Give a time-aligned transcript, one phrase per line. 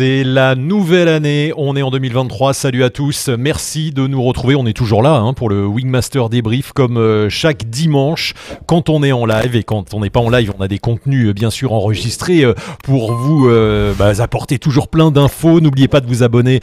[0.00, 4.54] C'est la nouvelle année, on est en 2023, salut à tous, merci de nous retrouver,
[4.54, 8.32] on est toujours là hein, pour le Wingmaster débrief comme euh, chaque dimanche
[8.64, 9.56] quand on est en live.
[9.56, 12.44] Et quand on n'est pas en live on a des contenus euh, bien sûr enregistrés
[12.44, 13.50] euh, pour vous
[13.98, 16.60] bah, apporter toujours plein d'infos, n'oubliez pas de vous abonner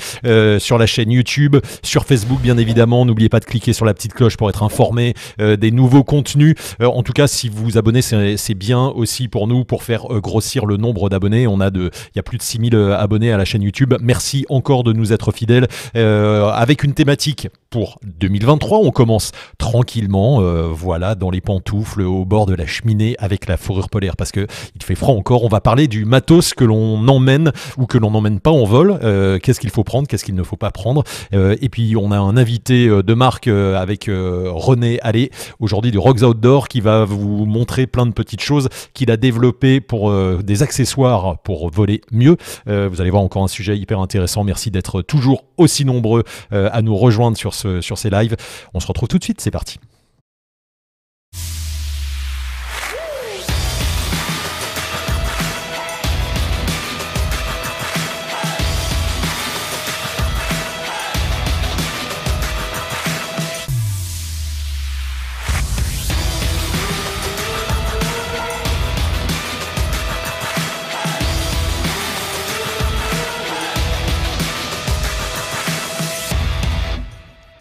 [0.58, 4.16] sur la chaîne YouTube, sur Facebook bien évidemment, n'oubliez pas de cliquer sur la petite
[4.16, 8.56] cloche pour être informé des nouveaux contenus, en tout cas si vous vous abonnez c'est
[8.56, 12.20] bien aussi pour nous pour faire grossir le nombre d'abonnés, on a de, il y
[12.20, 13.94] a plus de 6000 abonnés à la chaîne YouTube.
[14.02, 18.80] Merci encore de nous être fidèles euh, avec une thématique pour 2023.
[18.80, 23.58] On commence tranquillement, euh, voilà, dans les pantoufles, au bord de la cheminée avec la
[23.58, 25.44] fourrure polaire parce que il fait froid encore.
[25.44, 28.98] On va parler du matos que l'on emmène ou que l'on n'emmène pas en vol.
[29.04, 31.04] Euh, qu'est-ce qu'il faut prendre, qu'est-ce qu'il ne faut pas prendre?
[31.32, 36.68] et puis on a un invité de marque avec René Allé aujourd'hui du Rocks Outdoor
[36.68, 40.12] qui va vous montrer plein de petites choses qu'il a développées pour
[40.44, 42.38] des accessoires pour voler mieux.
[42.66, 44.44] vous allez voir encore un sujet hyper intéressant.
[44.44, 48.36] Merci d'être toujours aussi nombreux à nous rejoindre sur sur ces lives.
[48.74, 49.80] On se retrouve tout de suite, c'est parti.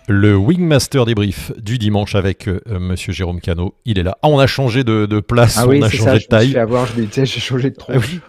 [0.08, 4.16] Le Wingmaster débrief du dimanche avec euh, Monsieur Jérôme Cano, il est là.
[4.22, 6.50] Ah, on a changé de, place, ah on a changé de taille.
[6.52, 8.20] Je avoir, j'ai changé de tronche.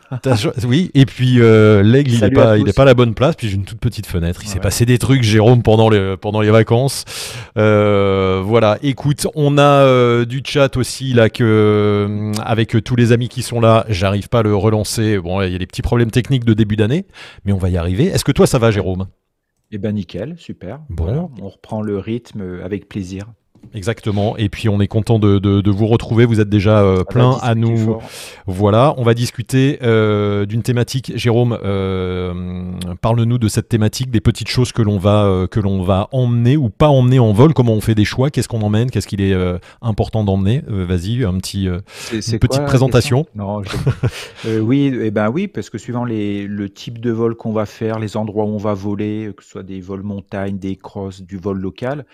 [0.68, 3.36] oui, et puis euh, l'aigle, il n'est pas, il est pas à la bonne place.
[3.36, 4.42] Puis j'ai une toute petite fenêtre.
[4.44, 7.06] Il s'est passé des trucs, Jérôme, pendant les, pendant les vacances.
[7.60, 8.80] Euh, voilà.
[8.82, 13.86] Écoute, on a du chat aussi là que avec tous les amis qui sont là,
[13.88, 15.20] j'arrive pas à le relancer.
[15.20, 17.06] Bon, il y a des petits problèmes techniques de début d'année,
[17.46, 18.06] mais on va y arriver.
[18.06, 19.06] Est-ce que toi ça va, Jérôme?
[19.72, 20.82] Eh ben nickel, super.
[20.90, 21.32] Bon.
[21.42, 23.34] on reprend le rythme avec plaisir.
[23.74, 24.38] Exactement.
[24.38, 26.26] Et puis on est content de, vous retrouver.
[26.26, 27.98] Vous êtes déjà euh, plein à nous.
[28.46, 28.94] Voilà.
[28.98, 31.12] On va discuter euh, d'une thématique.
[31.16, 36.08] Jérôme, euh, parle-nous de cette thématique, des petites choses que l'on va que l'on va
[36.12, 37.54] emmener ou pas emmener en vol.
[37.54, 38.30] Comment on fait des choix?
[38.30, 38.90] Qu'est-ce qu'on emmène?
[38.90, 39.36] Qu'est-ce qu'il est,
[39.82, 40.64] important d'emmener?
[40.68, 43.26] Vas-y, un petit une petite présentation.
[43.36, 43.62] Non,
[44.62, 48.00] oui, eh ben oui, parce que suivant les, le type de vol qu'on va faire,
[48.00, 51.38] les endroits où on va voler, que ce soit des vols montagne, des crosses, du
[51.38, 52.06] vol local,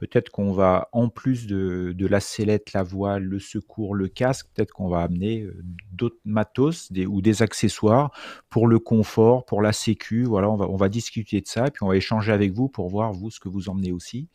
[0.00, 4.72] peut-être qu'on va en plus de, la sellette, la voile, le secours, le casque, peut-être
[4.72, 5.46] qu'on va amener
[5.92, 8.10] d'autres matos ou des accessoires
[8.48, 10.24] pour le confort, pour la sécu.
[10.24, 12.68] Voilà, on va, on va discuter de ça et puis on va échanger avec vous
[12.68, 14.28] pour voir vous ce que vous emmenez aussi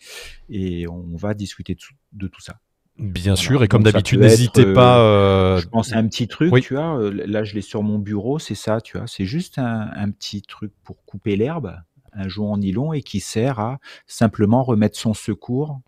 [0.49, 1.75] et on va discuter
[2.13, 2.59] de, tout ça.
[2.99, 5.57] Bien sûr, et comme d'habitude, n'hésitez pas.
[5.59, 7.11] Je pense à un petit truc, tu vois.
[7.11, 9.07] Là, je l'ai sur mon bureau, c'est ça, tu vois.
[9.07, 11.75] C'est juste un, un, petit truc pour couper l'herbe,
[12.15, 15.79] un joint en nylon, et qui sert à simplement remettre son secours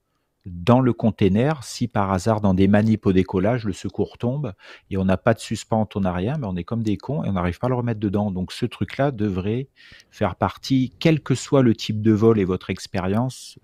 [0.48, 4.54] dans le container, si par hasard dans des manips au décollage, le secours tombe
[4.90, 7.24] et on n'a pas de suspente, on n'a rien, mais on est comme des cons
[7.24, 8.32] et on n'arrive pas à le remettre dedans.
[8.32, 9.68] Donc ce truc-là devrait
[10.10, 13.60] faire partie, quel que soit le type de vol et votre expérience,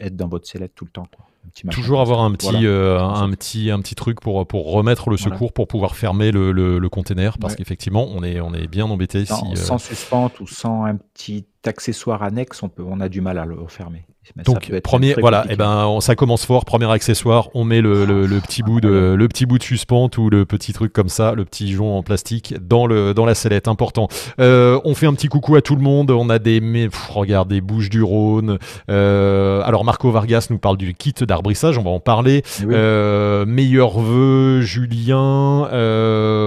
[0.00, 1.06] être dans votre sellette tout le temps.
[1.70, 5.52] Toujours avoir un petit, euh, un, petit, un petit truc pour, pour remettre le secours,
[5.52, 9.24] pour pouvoir fermer le, le, container, parce qu'effectivement, on est, on est bien embêté.
[9.24, 13.20] Sans, si, sans suspente ou sans un petit accessoire annexe, on, peut, on a du
[13.20, 14.04] mal à le refermer.
[14.44, 16.64] Donc premier, voilà, et eh ben ça commence fort.
[16.64, 20.30] Premier accessoire, on met le, le, petit bout de le petit bout de suspente ou
[20.30, 23.68] le petit truc comme ça, le petit joint en plastique dans le dans la sellette.
[23.68, 24.08] Important.
[24.40, 26.10] Euh, on fait un petit coucou à tout le monde.
[26.10, 28.58] On a des mais regarde des bouches du Rhône.
[28.90, 31.78] Euh, alors Marco Vargas nous parle du kit d'arbrissage.
[31.78, 32.42] On va en parler.
[32.60, 35.68] Eh euh, meilleurs vœux, Julien,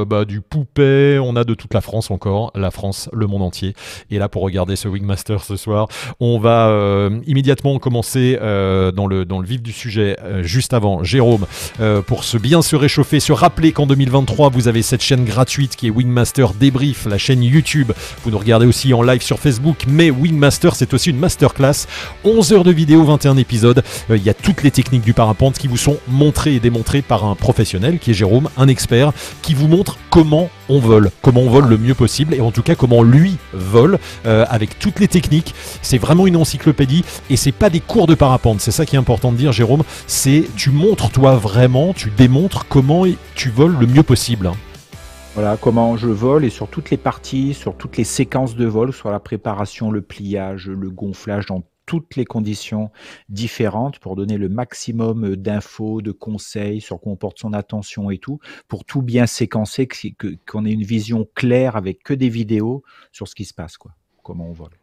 [0.05, 1.19] bah, du poupée.
[1.21, 3.73] On a de toute la France encore, la France, le monde entier.
[4.09, 5.87] Et là pour regarder ce Wingmaster ce soir,
[6.19, 11.03] on va immédiatement commencer euh, dans, le, dans le vif du sujet euh, juste avant.
[11.03, 11.45] Jérôme,
[11.79, 15.75] euh, pour se bien se réchauffer, se rappeler qu'en 2023, vous avez cette chaîne gratuite
[15.75, 17.91] qui est Wingmaster Débrief, la chaîne YouTube.
[18.23, 21.85] Vous nous regardez aussi en live sur Facebook, mais Wingmaster, c'est aussi une masterclass.
[22.23, 23.83] 11 heures de vidéo, 21 épisodes.
[24.09, 27.25] Il y a toutes les techniques du parapente qui vous sont montrées et démontrées par
[27.25, 31.49] un professionnel qui est Jérôme, un expert, qui vous montre comment on vole, comment on
[31.49, 35.53] vole le mieux possible et en tout cas comment lui vole avec toutes les techniques.
[35.81, 38.99] C'est vraiment une encyclopédie et c'est pas des cours de parapente, c'est ça qui est
[38.99, 43.05] important de dire Jérôme, c'est tu montres toi vraiment, tu démontres comment
[43.35, 44.51] tu voles le mieux possible.
[45.33, 48.91] Voilà, comment je vole et sur toutes les parties, sur toutes les séquences de vol,
[48.91, 52.91] sur la préparation, le pliage, le gonflage, dans toutes les conditions
[53.29, 58.17] différentes pour donner le maximum d'infos, de conseils sur quoi on porte son attention et
[58.17, 59.87] tout, pour tout bien séquencer,
[60.47, 63.91] qu'on ait une vision claire avec que des vidéos sur ce qui se passe, quoi,
[64.23, 64.77] comment on vole.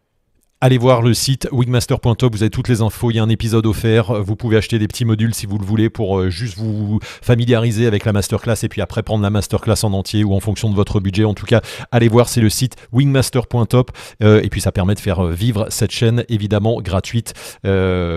[0.60, 3.66] Allez voir le site wingmaster.top, vous avez toutes les infos, il y a un épisode
[3.66, 7.00] offert, vous pouvez acheter des petits modules si vous le voulez pour euh, juste vous
[7.02, 10.70] familiariser avec la masterclass et puis après prendre la masterclass en entier ou en fonction
[10.70, 11.24] de votre budget.
[11.24, 11.60] En tout cas,
[11.90, 13.90] allez voir, c'est le site wingmaster.top
[14.22, 17.34] euh, et puis ça permet de faire euh, vivre cette chaîne évidemment gratuite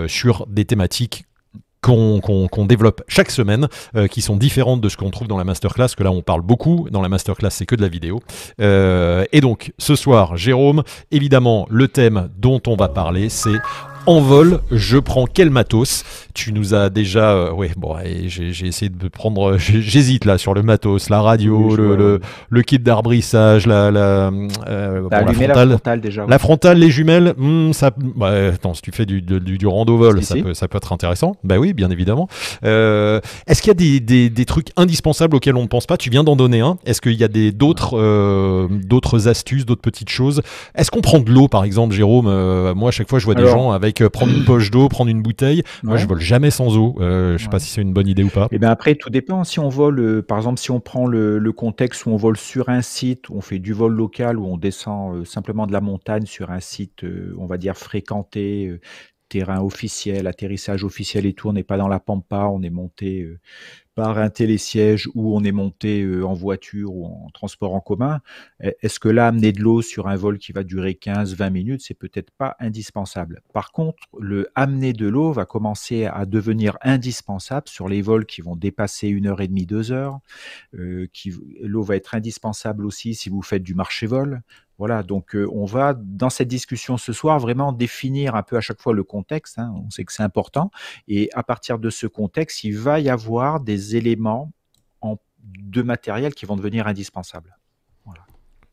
[0.06, 1.24] sur des thématiques
[1.80, 5.88] qu'on développe chaque semaine, euh, qui sont différentes de ce qu'on trouve dans la masterclass,
[5.96, 8.20] que là on parle beaucoup, dans la masterclass c'est que de la vidéo.
[8.60, 13.58] Euh, et donc ce soir, Jérôme, évidemment le thème dont on va parler c'est
[14.08, 16.02] en vol, je prends quel matos
[16.32, 17.94] Tu nous as déjà, euh, ouais, bon,
[18.26, 22.18] j'ai essayé de prendre, euh, j'hésite là sur le matos, la radio, le,
[22.48, 24.30] le, kit d'arbrissage, la, la,
[24.66, 26.24] euh, la, frontale, déjà.
[26.26, 29.98] La frontale, les jumelles, hmm, ça, bah, attends, si tu fais du, du, du rando
[29.98, 31.36] vol, ça, Peut, ça peut être intéressant.
[31.44, 32.28] Bah oui, bien évidemment.
[32.62, 35.98] Est-ce qu'il y a des, des, des, trucs indispensables auxquels on ne pense pas?
[35.98, 36.78] Tu viens d'en donner un.
[36.86, 40.40] Est-ce qu'il y a des d'autres d'autres astuces, d'autres petites choses?
[40.74, 42.72] Est-ce qu'on prend de l'eau, par exemple, Jérôme?
[42.74, 45.22] Moi, à chaque fois, je vois des gens avec prendre une poche d'eau, prendre une
[45.22, 45.62] bouteille.
[45.82, 46.96] Moi, je vole jamais sans eau.
[47.00, 48.44] Euh, je sais pas si c'est une bonne idée ou pas.
[48.46, 49.44] Et eh bien après, tout dépend.
[49.44, 52.68] Si on vole, euh, par exemple, si on prend le, contexte où on vole sur
[52.68, 55.80] un site, où on fait du vol local, où on descend euh, simplement de la
[55.80, 57.04] montagne sur un site,
[57.36, 58.78] on va dire fréquenté,
[59.28, 61.48] terrain officiel, atterrissage officiel et tout.
[61.48, 63.26] On n'est pas dans la pampa, on est monté
[63.98, 68.20] par un télésiège ou on est monté euh, en voiture ou en transport en commun,
[68.60, 71.94] est-ce que là, amener de l'eau sur un vol qui va durer 15-20 minutes, c'est
[71.94, 73.42] peut-être pas indispensable?
[73.52, 78.40] Par contre, le amener de l'eau va commencer à devenir indispensable sur les vols qui
[78.40, 80.20] vont dépasser une heure et demie, deux heures.
[80.74, 81.08] Euh,
[81.62, 84.42] l'eau va être indispensable aussi si vous faites du marché-vol.
[84.78, 88.80] Voilà, donc on va dans cette discussion ce soir vraiment définir un peu à chaque
[88.80, 89.58] fois le contexte.
[89.58, 90.70] Hein, on sait que c'est important,
[91.08, 94.52] et à partir de ce contexte, il va y avoir des éléments
[95.00, 97.56] en, de matériel qui vont devenir indispensables.
[98.04, 98.22] Voilà.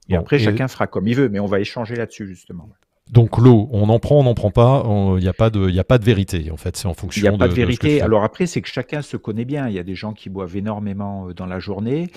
[0.08, 2.70] Et après, chacun fera comme il veut, mais on va échanger là-dessus justement.
[3.12, 4.84] Donc l'eau, on en prend, on n'en prend pas,
[5.18, 7.28] il n'y a, pas de, a pas de vérité en fait, c'est en fonction de...
[7.28, 9.76] Il n'y a pas de, vérité, alors après c'est que chacun se connaît bien, il
[9.76, 12.10] y a des gens qui boivent énormément dans la journée,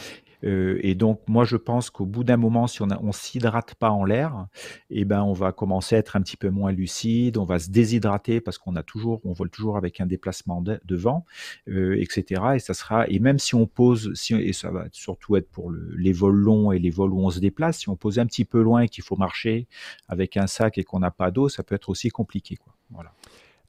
[0.45, 3.91] euh, et donc, moi, je pense qu'au bout d'un moment, si on ne s'hydrate pas
[3.91, 4.47] en l'air,
[4.91, 7.71] eh ben, on va commencer à être un petit peu moins lucide, on va se
[7.71, 11.25] déshydrater parce qu'on a toujours, on vole toujours avec un déplacement de, vent,
[11.69, 12.43] euh, etc.
[12.55, 15.73] Et ça sera, et même si on pose, si, et ça va surtout être pour
[15.73, 18.45] les vols longs et les vols où on se déplace, si on pose un petit
[18.45, 19.67] peu loin et qu'il faut marcher
[20.09, 22.75] avec un sac et qu'on n'a pas d'eau, ça peut être aussi compliqué, quoi.
[22.91, 23.13] Voilà.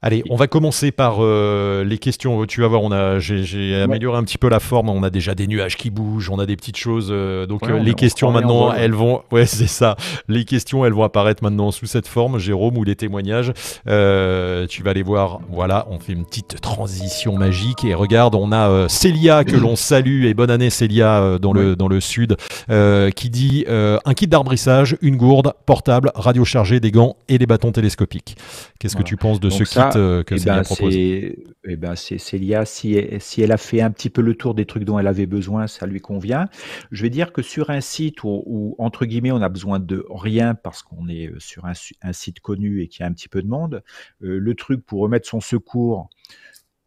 [0.02, 2.46] Allez, on va commencer par euh, les questions.
[2.46, 4.88] Tu vas voir, on a, j'ai, amélioré un petit peu la forme.
[4.88, 7.08] On a déjà des nuages qui bougent, on a des petites choses.
[7.10, 9.96] Euh, donc euh, les questions maintenant, elles vont, ouais, c'est ça.
[10.26, 13.52] Les questions, elles vont apparaître maintenant sous cette forme, Jérôme, ou les témoignages.
[13.84, 15.40] tu vas les voir.
[15.50, 20.24] Voilà, on fait une petite transition magique et regarde, on a Célia que l'on salue
[20.24, 22.38] et bonne année Célia dans le dans le sud,
[22.70, 27.70] qui dit un kit d'arbrissage, une gourde portable, radio chargée, des gants et des bâtons
[27.70, 28.38] télescopiques.
[28.78, 31.94] Qu'est-ce que tu penses de ce kit euh, que eh Célia ben, propose eh ben
[31.94, 34.98] c'est Célia, si, si elle a fait un petit peu le tour des trucs dont
[34.98, 36.48] elle avait besoin, ça lui convient.
[36.90, 40.54] Je vais dire que sur un site où, entre guillemets, on a besoin de rien
[40.54, 43.42] parce qu'on est euh, sur un, site connu et qu'il y a un petit peu
[43.42, 43.82] de monde,
[44.22, 46.08] euh, le truc pour remettre son secours,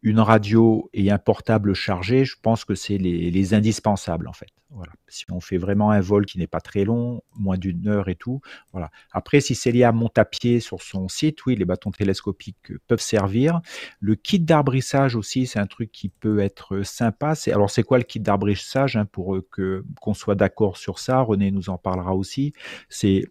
[0.02, 4.50] une radio et un portable chargé, je pense que c'est les, indispensables en fait.
[5.08, 8.14] Si on fait vraiment un vol qui n'est pas très long, moins d'une heure et
[8.14, 8.40] tout,
[8.72, 8.90] voilà.
[9.12, 13.60] Après, si Célia monte à pied sur son site, oui, les bâtons télescopiques peuvent servir.
[14.00, 17.34] Le kit d'arbrissage aussi, c'est un truc qui peut être sympa.
[17.34, 21.20] C'est alors c'est quoi le kit d'arbrissage hein, pour que qu'on soit d'accord sur ça?
[21.20, 22.52] René nous en parlera aussi.
[22.88, 23.24] C'est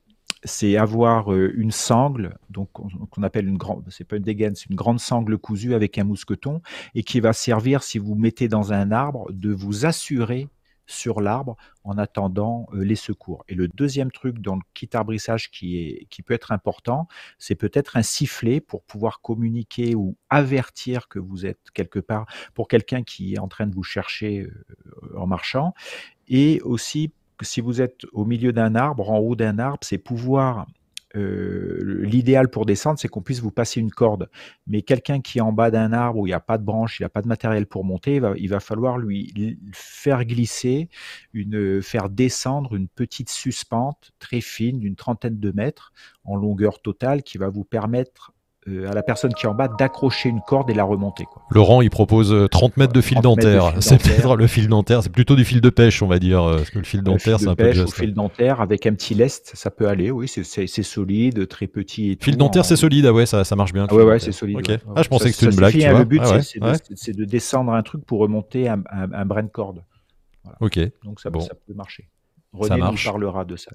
[0.46, 4.70] c'est avoir euh, une sangle, donc qu'on appelle une grande, c'est pas une dégaine, c'est
[4.70, 6.62] une grande sangle cousue avec un mousqueton
[6.96, 10.50] et qui va servir, si vous mettez dans un arbre, de vous assurer
[10.86, 13.44] sur l'arbre en attendant euh, les secours.
[13.48, 17.56] Et le deuxième truc dans le kit arbrissage qui, est, qui peut être important, c'est
[17.56, 23.04] peut-être un sifflet pour pouvoir communiquer ou avertir que vous êtes quelque part pour quelqu'un
[23.04, 25.74] qui est en train de vous chercher euh, en marchant.
[26.28, 27.12] Et aussi
[27.42, 30.68] si vous êtes au milieu d'un arbre, en haut d'un arbre, c'est pouvoir
[31.16, 34.30] l'idéal pour descendre, c'est qu'on puisse vous passer une corde.
[34.68, 37.00] Mais quelqu'un qui est en bas d'un arbre où il n'y a pas de branche,
[37.00, 40.90] il n'y a pas de matériel pour monter, il va, falloir lui faire glisser,
[41.34, 45.94] une, faire descendre une petite suspente très fine d'une trentaine de mètres
[46.24, 48.34] en longueur totale qui va vous permettre
[48.68, 51.26] euh, à la personne qui est en bas d'accrocher une corde et la remonter.
[51.26, 51.44] Quoi.
[51.52, 53.74] Laurent, il propose 30 mètres de fil dentaire.
[53.80, 56.44] C'est peut-être le fil dentaire, c'est plutôt du fil de pêche, on va dire.
[56.44, 57.94] Parce que le fil dentaire, c'est un peu juste.
[57.94, 60.12] fil dentaire avec un petit lest, ça peut aller.
[60.12, 60.44] Oui, c'est
[60.84, 62.12] solide, très petit.
[62.12, 63.06] Et fil dentaire, c'est solide.
[63.06, 63.88] Ah ouais, ça, ça marche bien.
[63.90, 64.80] Ah ouais, ouais, c'est solide.
[64.96, 65.74] Ah, je pensais que c'était une blague.
[65.74, 66.00] Tu vois.
[66.00, 66.40] Le but, ah
[66.96, 69.84] c'est de, descendre un truc pour remonter un, un, brin de corde.
[70.60, 70.80] Ok.
[71.04, 72.10] Donc ça, ça peut marcher.
[72.54, 73.72] René nous parlera de ça.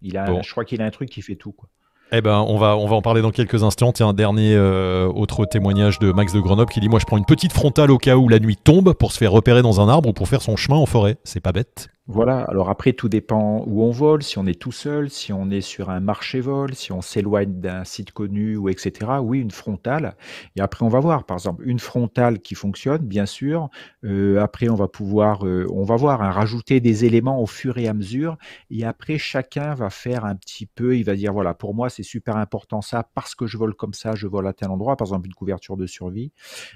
[0.00, 1.52] Il a, Je crois qu'il a un truc qui fait tout.
[1.52, 1.68] Quoi.
[2.14, 3.90] Eh ben, on va, on va en parler dans quelques instants.
[3.90, 7.16] Tiens, un dernier euh, autre témoignage de Max de Grenoble qui dit Moi, je prends
[7.16, 9.88] une petite frontale au cas où la nuit tombe pour se faire repérer dans un
[9.88, 11.16] arbre ou pour faire son chemin en forêt.
[11.24, 11.88] C'est pas bête.
[12.12, 15.48] Voilà, alors après, tout dépend où on vole, si on est tout seul, si on
[15.48, 19.12] est sur un marché vol, si on s'éloigne d'un site connu, ou etc.
[19.22, 20.14] Oui, une frontale.
[20.54, 23.70] Et après, on va voir, par exemple, une frontale qui fonctionne, bien sûr.
[24.04, 27.78] Euh, après, on va pouvoir, euh, on va voir, hein, rajouter des éléments au fur
[27.78, 28.36] et à mesure.
[28.70, 32.02] Et après, chacun va faire un petit peu, il va dire, voilà, pour moi, c'est
[32.02, 35.06] super important ça, parce que je vole comme ça, je vole à tel endroit, par
[35.06, 36.30] exemple, une couverture de survie,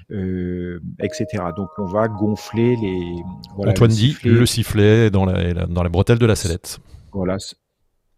[0.09, 1.43] euh, etc.
[1.55, 3.13] Donc, on va gonfler les...
[3.55, 6.79] Antoine dit, le sifflet dans la, dans la bretelle de la sellette.
[7.13, 7.37] Voilà.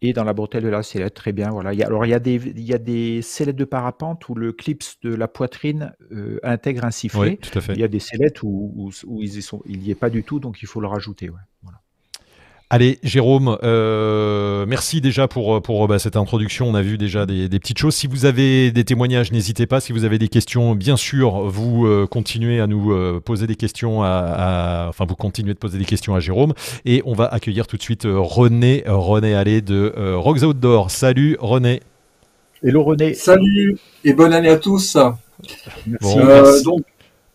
[0.01, 1.50] Et dans la bretelle de la sellette, très bien.
[1.50, 1.74] Voilà.
[1.74, 4.30] Il y a, alors, il y, a des, il y a des sellettes de parapente
[4.30, 7.22] où le clips de la poitrine euh, intègre un sifflet.
[7.22, 7.74] Oui, tout à fait.
[7.74, 10.68] Il y a des sellettes où, où, ils n'y est pas du tout, donc il
[10.68, 11.30] faut le rajouter.
[11.30, 11.39] Ouais.
[12.71, 16.69] Allez, Jérôme, euh, merci déjà pour, pour bah, cette introduction.
[16.69, 17.95] On a vu déjà des, petites choses.
[17.95, 19.79] Si vous avez des témoignages, n'hésitez pas.
[19.79, 23.55] Si vous avez des questions, bien sûr, vous euh, continuez à nous euh, poser des
[23.55, 24.03] questions.
[24.03, 26.53] À, enfin, vous continuez de poser des questions à Jérôme.
[26.85, 30.91] Et on va accueillir tout de suite René, René Allé de Rocks Outdoor.
[30.91, 31.81] Salut René.
[32.63, 33.15] Hello René.
[33.15, 34.95] Salut et bonne année à tous.
[36.01, 36.63] Bon, merci.
[36.63, 36.83] Donc,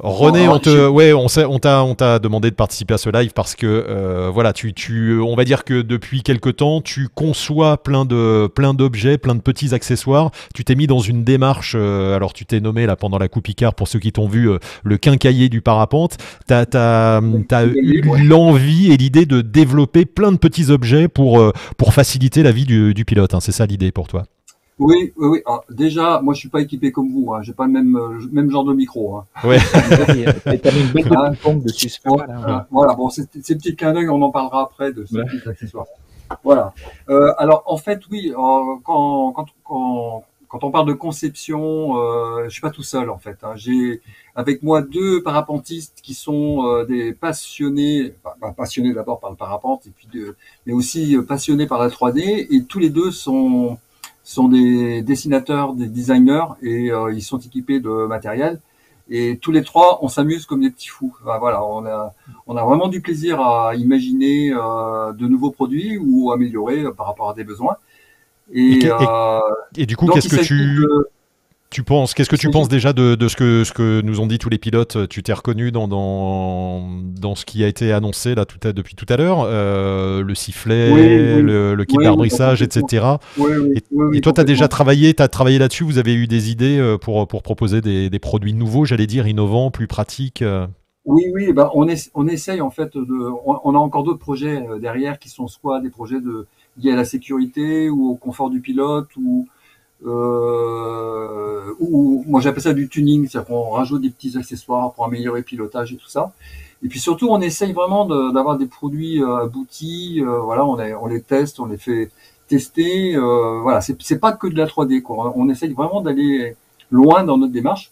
[0.04, 3.32] René, on te, ouais, on, on t'a, on t'a demandé de participer à ce live
[3.32, 7.82] parce que, euh, voilà, tu, tu, on va dire que depuis quelque temps, tu conçois
[7.82, 10.30] plein de, plein d'objets, plein de petits accessoires.
[10.54, 11.74] Tu t'es mis dans une démarche.
[11.74, 14.50] Euh, alors, tu t'es nommé là pendant la Coupe Icard pour ceux qui t'ont vu
[14.50, 16.18] euh, le quincailler du parapente.
[16.46, 21.42] T'as, t'as, as eu l'envie et l'idée de développer plein de petits objets pour,
[21.78, 23.32] pour faciliter la vie du, du pilote.
[23.32, 23.40] Hein.
[23.40, 24.24] C'est ça l'idée pour toi.
[24.78, 25.42] Oui, oui, oui.
[25.46, 27.32] Ah, déjà, moi, je suis pas équipé comme vous.
[27.32, 27.42] Hein.
[27.42, 29.16] J'ai pas le même euh, même genre de micro.
[29.16, 29.24] Hein.
[29.44, 29.58] Ouais.
[32.46, 32.94] Hein, voilà.
[32.94, 35.86] Bon, ces, ces petits clins d'œil, on en parlera après de ces petits accessoires.
[36.42, 36.72] Voilà.
[37.08, 38.30] Euh, alors, en fait, oui.
[38.30, 43.10] Euh, quand, quand, quand, quand on parle de conception, euh, je suis pas tout seul
[43.10, 43.38] en fait.
[43.42, 43.54] Hein.
[43.56, 44.02] J'ai
[44.36, 49.88] avec moi deux parapentistes qui sont euh, des passionnés, bah, passionnés d'abord par le parapente
[49.88, 53.78] et puis de, mais aussi passionnés par la 3D et tous les deux sont
[54.24, 58.60] sont des dessinateurs, des designers et euh, ils sont équipés de matériel.
[59.10, 61.14] Et tous les trois, on s'amuse comme des petits fous.
[61.22, 62.14] voilà, on a,
[62.46, 67.28] on a vraiment du plaisir à imaginer euh, de nouveaux produits ou améliorer par rapport
[67.28, 67.76] à des besoins.
[68.52, 68.90] Et, et,
[69.76, 70.86] et du coup, qu'est-ce que tu
[71.74, 74.38] tu penses Qu'est-ce que tu penses déjà de, ce, que, ce que nous ont dit
[74.38, 78.44] tous les pilotes Tu t'es reconnu dans, dans, dans, ce qui a été annoncé là
[78.44, 83.04] tout à, depuis tout à l'heure euh, Le sifflet, le, kit d'arbrissage, etc.
[84.14, 86.96] Et, toi, tu as déjà travaillé, as travaillé là-dessus Vous avez eu des idées euh,
[86.96, 90.66] pour, pour proposer des, des produits nouveaux, j'allais dire, innovants, plus pratiques euh?
[91.06, 93.30] Oui, oui, ben on, est, on essaye en fait de.
[93.44, 96.46] On, a encore d'autres projets derrière qui sont soit des projets de,
[96.78, 99.46] liés à la sécurité ou au confort du pilote ou
[100.04, 105.40] euh, ou moi j'appelle ça du tuning, c'est-à-dire qu'on rajoute des petits accessoires pour améliorer
[105.40, 106.32] le pilotage et tout ça.
[106.84, 110.20] Et puis surtout, on essaye vraiment d'avoir des produits euh, aboutis.
[110.20, 112.10] Euh, voilà, on, les teste, on les fait
[112.46, 113.16] tester.
[113.16, 115.00] Euh, voilà, c'est pas que de la 3D.
[115.00, 115.32] Quoi.
[115.34, 116.56] On essaye vraiment d'aller
[116.90, 117.90] loin dans notre démarche.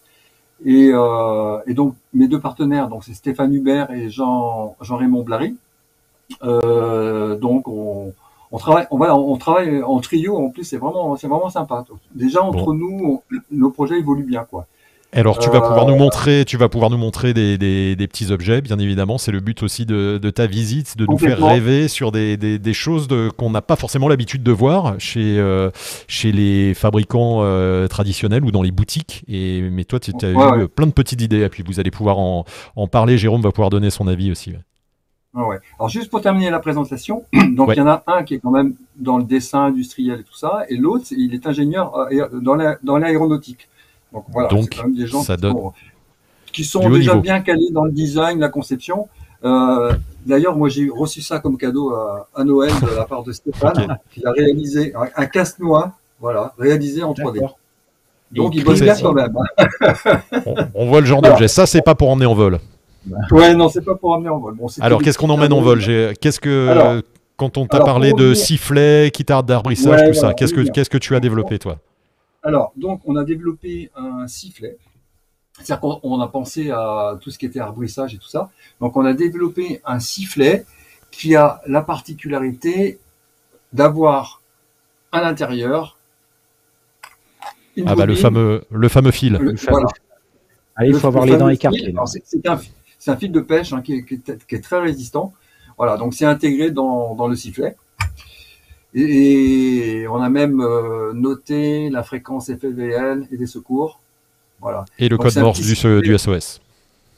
[0.63, 5.23] Et, euh, et, donc mes deux partenaires, donc c'est Stéphane Hubert et Jean Jean Raymond
[5.23, 5.57] Blary.
[6.41, 8.13] Donc on,
[8.53, 10.37] on travaille, on, on travaille en trio.
[10.37, 11.83] En plus, c'est vraiment, c'est vraiment sympa.
[12.15, 14.67] Déjà entre nous, nos projets évoluent bien, quoi.
[15.15, 18.31] Alors tu vas pouvoir nous euh, montrer, tu vas pouvoir nous montrer des, des, petits
[18.31, 19.19] objets, bien évidemment.
[19.19, 22.73] C'est le but aussi de, de, ta visite, de nous faire rêver sur des, des
[22.73, 23.07] choses
[23.37, 25.69] qu'on n'a pas forcément l'habitude de voir chez, euh,
[26.07, 29.23] chez les fabricants euh, traditionnels ou dans les boutiques.
[29.27, 32.17] Et, mais toi, tu as eu plein de petites idées, et puis vous allez pouvoir
[32.17, 32.45] en,
[32.75, 33.19] en, parler.
[33.19, 34.53] Jérôme va pouvoir donner son avis aussi.
[35.35, 35.57] Ah ouais.
[35.79, 38.51] Alors juste pour terminer la présentation, donc il y en a un qui est quand
[38.51, 42.27] même dans le dessin industriel et tout ça, et l'autre il est ingénieur euh,
[42.83, 43.67] dans l'aéronautique.
[44.11, 45.23] donc voilà, donc, quand même des gens
[46.51, 49.07] qui, sont, déjà bien calés dans le design, la conception.
[49.43, 49.93] Euh,
[50.25, 53.97] D'ailleurs, moi j'ai reçu ça comme cadeau à, à, Noël de la part de Stéphane,
[54.11, 57.41] qui a réalisé un, casse-noix, voilà, réalisé en 3D.
[58.31, 59.35] Donc, il bosse bien quand même.
[60.45, 61.47] on, on, voit le genre d'objet.
[61.47, 62.59] Ça, c'est pas pour emmener en vol.
[63.31, 64.55] Ouais, non, c'est pas pour emmener en vol.
[64.81, 65.79] Alors, qu'est-ce qu'on emmène en vol
[66.19, 67.03] Qu'est-ce que
[67.35, 71.15] quand on t'a parlé de sifflet, guitare d'arbrissage, tout ça, qu'est-ce que qu'est-ce que tu
[71.15, 71.79] as développé toi?
[72.43, 74.77] Alors, donc, on a développé un sifflet.
[75.53, 78.49] C'est-à-dire qu'on a pensé à tout ce qui était arbrissage et tout ça.
[78.81, 80.65] Donc, on a développé un sifflet
[81.11, 82.99] qui a la particularité
[83.71, 84.41] d'avoir
[85.11, 85.97] à l'intérieur
[87.85, 89.39] ah bah le fameux le fameux fil.
[89.69, 89.87] voilà.
[90.75, 91.93] Ah, il faut avoir les dents écartées.
[92.23, 92.59] C'est un,
[93.17, 95.33] fil de pêche hein, qui, est, très résistant.
[95.77, 97.75] Voilà, donc c'est intégré dans, le sifflet.
[98.93, 103.99] Et, on a même euh, noté la fréquence FLVL et des secours.
[104.61, 104.85] Voilà.
[104.99, 105.75] Et le code morse du,
[106.17, 106.61] SOS.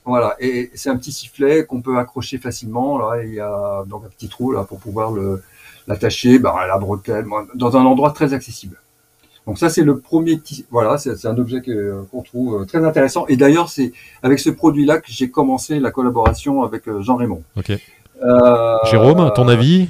[0.06, 2.98] Voilà, et c'est un petit sifflet qu'on peut accrocher facilement.
[2.98, 5.12] Là, il y a donc un petit trou là pour pouvoir
[5.88, 7.26] l'attacher bah, à la bretelle,
[7.56, 8.80] dans un endroit très accessible.
[9.48, 13.26] Donc ça, c'est le premier voilà, c'est un objet qu'on trouve euh, très intéressant.
[13.28, 13.92] Et d'ailleurs, c'est
[14.24, 17.44] avec ce produit-là que j'ai commencé la collaboration avec euh, Jean Raymond.
[17.56, 17.72] Ok.
[18.24, 19.90] Euh, Jérôme, ton avis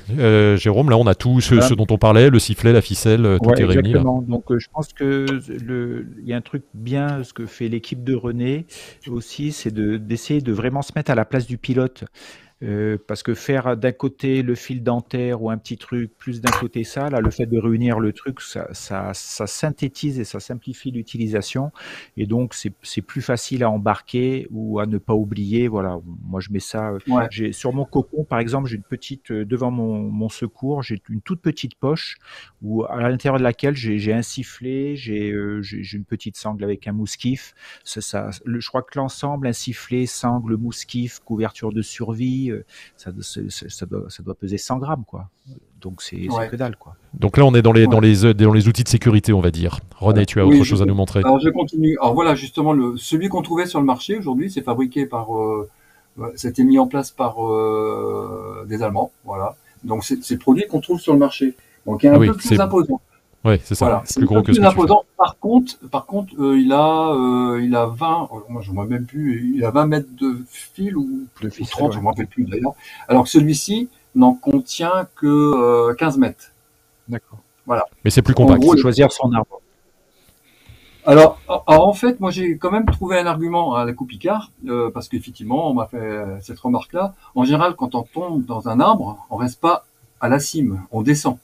[0.58, 3.64] Jérôme, là, on a tout ce, dont on parlait, le sifflet, la ficelle, tout est
[3.64, 3.90] réuni.
[3.90, 4.24] Exactement.
[4.28, 5.28] Donc, je pense que
[5.64, 8.66] le, il y a un truc bien, ce que fait l'équipe de René
[9.08, 12.06] aussi, c'est d'essayer de vraiment se mettre à la place du pilote.
[12.64, 16.52] Euh, parce que faire d'un côté le fil dentaire ou un petit truc, plus d'un
[16.52, 20.40] côté ça, là, le fait de réunir le truc, ça, ça, ça synthétise et ça
[20.40, 21.72] simplifie l'utilisation.
[22.16, 25.68] Et donc, c'est plus facile à embarquer ou à ne pas oublier.
[25.68, 26.92] Voilà, moi, je mets ça.
[26.92, 30.82] Euh, j'ai Sur mon cocon, par exemple, j'ai une petite, euh, devant mon, mon secours,
[30.82, 32.16] j'ai une toute petite poche
[32.62, 36.94] où, à l'intérieur de laquelle j'ai un sifflet, j'ai j'ai une petite sangle avec un
[36.94, 37.54] mousquif.
[37.84, 42.66] Ça, ça, le, je crois que l'ensemble, un sifflet, sangle, mousquif, couverture de survie, euh,
[42.98, 45.30] ça, ça, doit, peser 100 grammes, quoi.
[45.82, 46.96] Donc c'est que dalle, quoi.
[47.14, 49.52] Donc là, on est dans les, dans, les, dans les outils de sécurité, on va
[49.52, 49.80] dire.
[49.98, 51.22] René, tu as autre chose à nous montrer?
[51.24, 51.98] Alors je continue.
[52.02, 55.70] Alors voilà, justement, le, celui qu'on trouvait sur le marché aujourd'hui, c'est fabriqué par, euh,
[56.36, 59.56] c'était mis en place par euh, des Allemands, voilà.
[59.84, 61.56] Donc c'est le produit qu'on trouve sur le marché.
[61.86, 63.02] Donc il est un ah peu plus imposant.
[63.46, 64.02] Oui, c'est ça.
[64.06, 67.86] c'est plus gros que ce Par contre, par contre, euh, il a, euh, il a
[67.86, 71.50] 20, moi je ne vois même plus, il a 20 mètres de fil ou, de
[71.50, 72.74] 30, je ne me rappelle plus d'ailleurs.
[73.08, 76.52] Alors que celui-ci n'en contient que 15 euh, mètres.
[77.08, 77.38] D'accord.
[77.68, 77.86] Voilà.
[78.04, 78.64] Mais c'est plus compact.
[78.64, 79.62] Il faut choisir son arbre.
[81.06, 84.52] Alors, en fait, moi j'ai quand même trouvé un argument à la coupe Picard,
[84.92, 87.14] parce qu'effectivement, on m'a fait cette remarque-là.
[87.36, 89.86] En général, quand on tombe dans un arbre, on reste pas
[90.20, 91.38] à la cime, on descend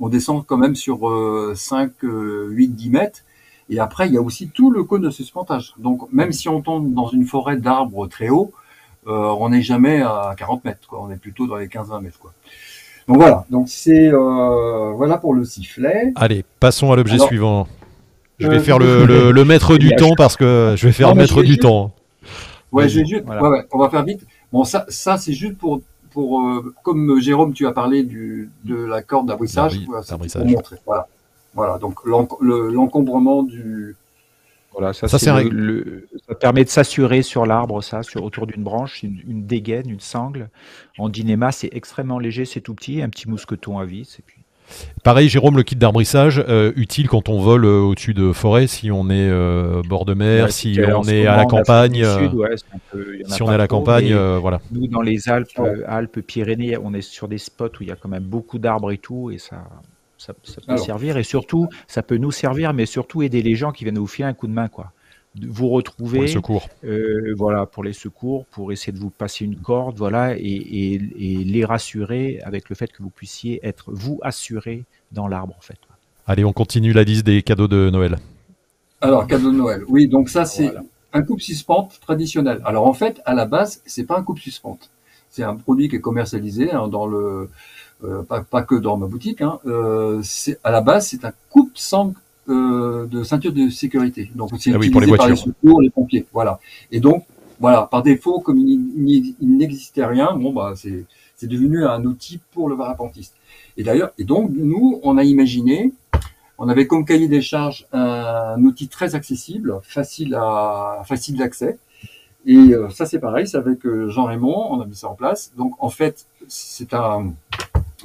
[0.00, 1.00] on descend quand même sur
[1.54, 3.20] 5, 8, 10 mètres.
[3.68, 5.74] Et après, il y a aussi tout le cône de suspentage.
[5.78, 8.52] Donc, même si on tombe dans une forêt d'arbres très haut,
[9.06, 10.86] euh, on n'est jamais à 40 mètres.
[10.88, 11.00] Quoi.
[11.02, 12.18] On est plutôt dans les 15-20 mètres.
[12.18, 12.32] Quoi.
[13.08, 13.46] Donc voilà.
[13.50, 16.12] Donc c'est euh, voilà pour le sifflet.
[16.16, 17.66] Allez, passons à l'objet suivant.
[18.38, 21.14] Je vais euh, faire le, le, maître du temps parce que je vais faire le
[21.14, 21.92] maître du temps.
[22.72, 24.24] Ouais, juste, ouais, ouais, on va faire vite.
[24.52, 28.76] Bon, ça, ça c'est juste pour pour, euh, comme Jérôme, tu as parlé du, de
[28.76, 30.76] la corde d'abrissage, pour montrer.
[30.86, 31.08] Voilà.
[31.54, 33.96] voilà, donc l'encombrement du.
[34.72, 39.02] Voilà, ça, ça, le, ça permet de s'assurer sur l'arbre, ça, sur, autour d'une branche,
[39.02, 40.48] une, dégaine, une sangle.
[40.96, 44.39] En dinéma, c'est extrêmement léger, c'est tout petit, un petit mousqueton à vis, et puis
[45.02, 48.90] Pareil, Jérôme, le kit d'arbrissage, euh, utile quand on vole euh, au-dessus de forêt, si
[48.90, 52.04] on est euh, bord de mer, si on est à la campagne.
[53.26, 54.60] si on est à la campagne, voilà.
[54.70, 57.96] Nous, dans les Alpes, Alpes, Pyrénées, on est sur des spots où il y a
[57.96, 59.64] quand même beaucoup d'arbres et tout, et ça,
[60.18, 61.16] ça, peut servir.
[61.16, 64.28] Et surtout, ça peut nous servir, mais surtout aider les gens qui viennent vous filer
[64.28, 64.92] un coup de main, quoi
[65.36, 66.68] vous retrouver pour les secours.
[66.84, 71.64] Euh, voilà pour les secours pour essayer de vous passer une corde voilà et, les
[71.64, 75.78] rassurer avec le fait que vous puissiez être vous assuré dans l'arbre en fait.
[76.26, 78.18] Allez on continue la liste des cadeaux de Noël.
[79.00, 79.82] Alors cadeau de Noël.
[79.88, 80.72] Oui donc ça c'est
[81.12, 82.60] un coupe suspente traditionnel.
[82.64, 84.90] Alors en fait à la base c'est pas un coupe suspente.
[85.28, 87.50] C'est un produit qui est commercialisé hein, dans le
[88.02, 90.22] euh, pas, que dans ma boutique hein, euh,
[90.64, 92.14] à la base c'est un coupe sangle
[92.50, 94.30] euh, de ceinture de sécurité.
[94.34, 96.26] Donc c'est ah utilisé pour les par les secours, les pompiers.
[96.32, 96.58] Voilà.
[96.90, 97.24] Et donc
[97.60, 101.04] voilà, par défaut, comme il, n'existait rien, bon bah c'est
[101.36, 103.34] c'est devenu un outil pour le parapentiste.
[103.76, 105.92] Et d'ailleurs, et donc nous, on a imaginé,
[106.58, 111.78] on avait comme cahier des charges un, outil très accessible, facile à facile d'accès.
[112.46, 115.14] Et euh, ça c'est pareil, c'est avec euh, Jean Raymond, on a mis ça en
[115.14, 115.52] place.
[115.56, 117.32] Donc en fait, c'est un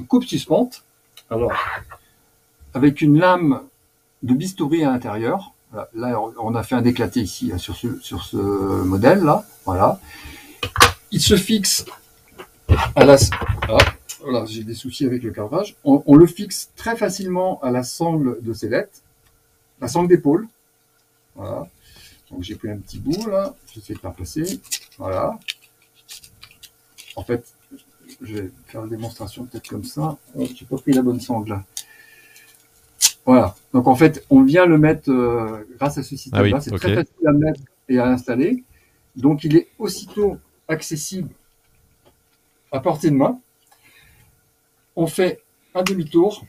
[0.08, 0.84] coupe suspente.
[1.30, 1.52] Alors
[2.74, 3.62] avec une lame
[4.26, 5.52] de bistouri à l'intérieur.
[5.94, 9.44] Là, on a fait un éclaté ici sur ce, sur ce modèle là.
[9.64, 10.00] Voilà.
[11.10, 11.84] Il se fixe
[12.94, 13.16] à la.
[13.68, 13.78] Ah,
[14.20, 15.76] voilà, j'ai des soucis avec le carvage.
[15.84, 19.02] On, le fixe très facilement à la sangle de sellette,
[19.80, 20.48] la sangle d'épaule.
[21.34, 21.68] Voilà.
[22.30, 24.60] Donc j'ai pris un petit bout là, j'essaie de faire passer.
[24.98, 25.38] Voilà.
[27.14, 27.46] En fait,
[28.20, 30.16] je vais faire la démonstration peut-être comme ça.
[30.34, 31.64] Oh, j'ai pas pris la bonne sangle là.
[33.26, 33.54] Voilà.
[33.74, 35.10] Donc en fait, on vient le mettre
[35.76, 36.56] grâce à ce système-là.
[36.56, 38.64] Ah c'est très facile à mettre et à installer.
[39.16, 41.30] Donc il est aussitôt accessible
[42.72, 43.38] à portée de main.
[44.94, 45.42] On fait
[45.74, 46.44] un demi-tour.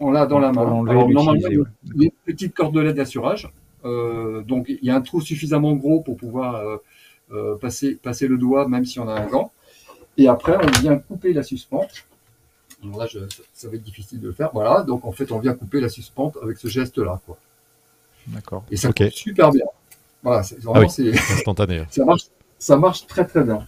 [0.00, 0.64] On l'a dans la main.
[0.64, 3.52] normalement, il y a une petite cordelette d'assurage.
[3.84, 6.76] Euh, donc il y a un trou suffisamment gros pour pouvoir euh,
[7.32, 9.52] euh, passer, passer le doigt, même si on a un gant.
[10.16, 12.06] Et après, on vient couper la suspente.
[12.96, 13.06] Là,
[13.52, 14.50] ça va être difficile de le faire.
[14.52, 14.82] Voilà.
[14.82, 17.20] Donc en fait, on vient couper la suspente avec ce geste-là.
[18.28, 18.64] D'accord.
[18.70, 19.64] Et ça coupe super bien.
[20.22, 21.84] Voilà, c'est vraiment ah instantané.
[21.90, 22.22] ça marche,
[22.58, 23.66] ça marche très très bien.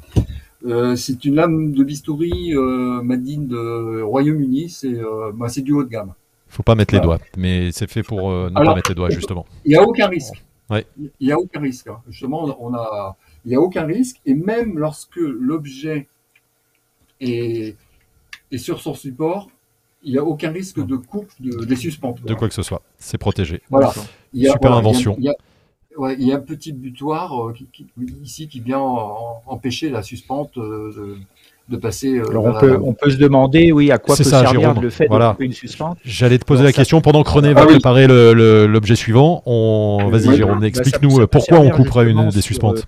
[0.65, 5.85] Euh, c'est une lame de bistouri euh, Madine de Royaume-Uni, c'est euh, bah, du haut
[5.85, 6.15] de gamme.
[6.49, 9.45] Faut pas mettre les doigts, mais c'est fait pour ne pas mettre les doigts justement.
[9.65, 10.43] Il n'y a aucun risque.
[10.71, 11.89] Il n'y a aucun risque.
[11.89, 12.01] Hein.
[12.09, 16.07] Justement, on a, il n'y a aucun risque, et même lorsque l'objet
[17.21, 17.77] est,
[18.55, 19.49] est sur son support,
[20.03, 22.23] il n'y a aucun risque de coupe de, des suspentes.
[22.25, 23.63] De quoi que ce soit, c'est protégé.
[23.71, 23.93] Voilà.
[24.33, 25.17] Super invention.
[25.97, 27.55] Ouais, il y a un petit butoir euh,
[28.23, 31.17] ici qui vient empêcher la suspente euh,
[31.69, 32.17] de, passer.
[32.19, 35.07] Euh, Alors on peut, on peut se demander, oui, à quoi peut servir le fait
[35.07, 35.99] de couper une suspente.
[36.05, 39.43] J'allais te poser la question pendant que René va ah préparer l'objet suivant.
[39.47, 40.09] On...
[40.11, 42.87] Vas-y, Jérôme, bah, explique-nous pourquoi on couperait une des suspentes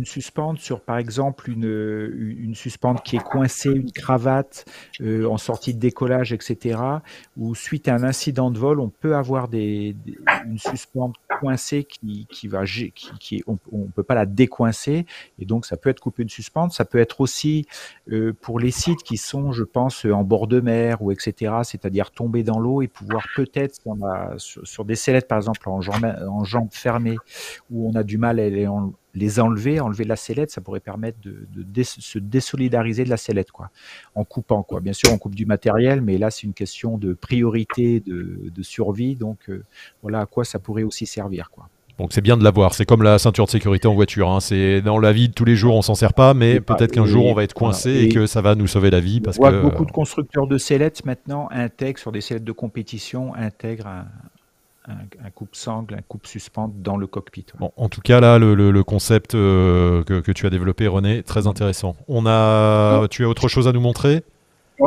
[0.00, 1.64] une suspente sur, par exemple, une,
[2.38, 4.64] une suspente qui est coincée, une cravate
[5.02, 6.80] euh, en sortie de décollage, etc.,
[7.36, 9.94] ou suite à un incident de vol, on peut avoir des,
[10.46, 15.04] une suspente coincée qui, qui va, qui, qui on, ne peut pas la décoincer,
[15.38, 16.72] et donc ça peut être coupé une suspente.
[16.72, 17.66] Ça peut être aussi
[18.10, 22.10] euh, pour les sites qui sont, je pense, en bord de mer ou etc., c'est-à-dire
[22.10, 23.82] tomber dans l'eau et pouvoir peut-être
[24.38, 27.18] sur, des sellettes, par exemple, en jambes, en fermées,
[27.70, 28.66] où on a du mal à les,
[29.14, 33.70] les enlever, enlever la sellette, ça pourrait permettre de, se désolidariser de la sellette, quoi,
[34.14, 34.80] en coupant, quoi.
[34.80, 39.16] Bien sûr, on coupe du matériel, mais là, c'est une question de priorité, de, survie,
[39.16, 39.64] donc euh,
[40.02, 41.68] voilà à quoi ça pourrait aussi servir, quoi.
[41.98, 42.72] Donc c'est bien de l'avoir.
[42.72, 44.30] C'est comme la ceinture de sécurité en voiture.
[44.30, 44.40] Hein.
[44.40, 47.04] C'est dans la vie de tous les jours, on s'en sert pas, mais peut-être qu'un
[47.04, 49.20] jour on va être coincé et, que ça va nous sauver la vie.
[49.20, 53.86] Parce que beaucoup de constructeurs de sellettes maintenant intègrent sur des sellettes de compétition intègrent
[53.86, 54.06] un,
[55.24, 57.46] un, coupe-sangle, un coupe-suspente dans le cockpit.
[57.60, 61.96] en tout cas, là, le, concept euh, que, tu as développé, René, très intéressant.
[62.08, 64.22] On a, tu as autre chose à nous montrer?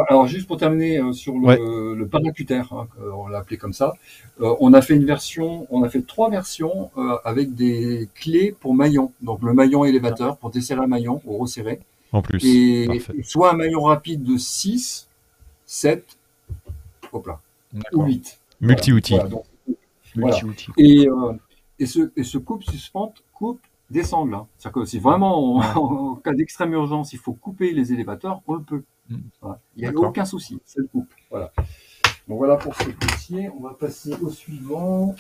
[0.09, 3.93] Alors juste pour terminer euh, sur le, le paracutaire, hein, on l'a appelé comme ça,
[4.41, 6.89] euh, on a fait une version, on a fait trois versions
[7.23, 9.11] avec des clés pour maillon.
[9.21, 11.79] Donc le maillon élévateur pour desserrer un maillon ou resserrer.
[12.11, 12.43] En plus.
[12.43, 12.87] Et,
[13.23, 15.07] soit un maillon rapide de 6,
[15.67, 16.17] 7,
[17.11, 17.39] hop là,
[17.93, 18.39] ou 8.
[20.77, 21.33] Et, euh,
[21.79, 24.35] et, ce, et ce coupe suspente coupe des sangles.
[24.35, 24.47] Hein.
[24.57, 28.63] C'est-à-dire que si vraiment, en cas d'extrême urgence, il faut couper les élévateurs, on le
[28.63, 28.83] peut.
[29.09, 29.17] Mm.
[29.75, 31.09] Il n'y a aucun souci, c'est le coupe.
[31.29, 31.51] Voilà.
[32.27, 33.49] Bon, voilà pour ce dossier.
[33.57, 35.15] On va passer au suivant.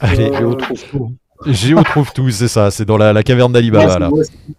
[0.00, 1.12] Allez, euh, Géo trouve tout.
[1.46, 4.10] Géo trouve tout, c'est ça, c'est dans la, la caverne d'Alibaba.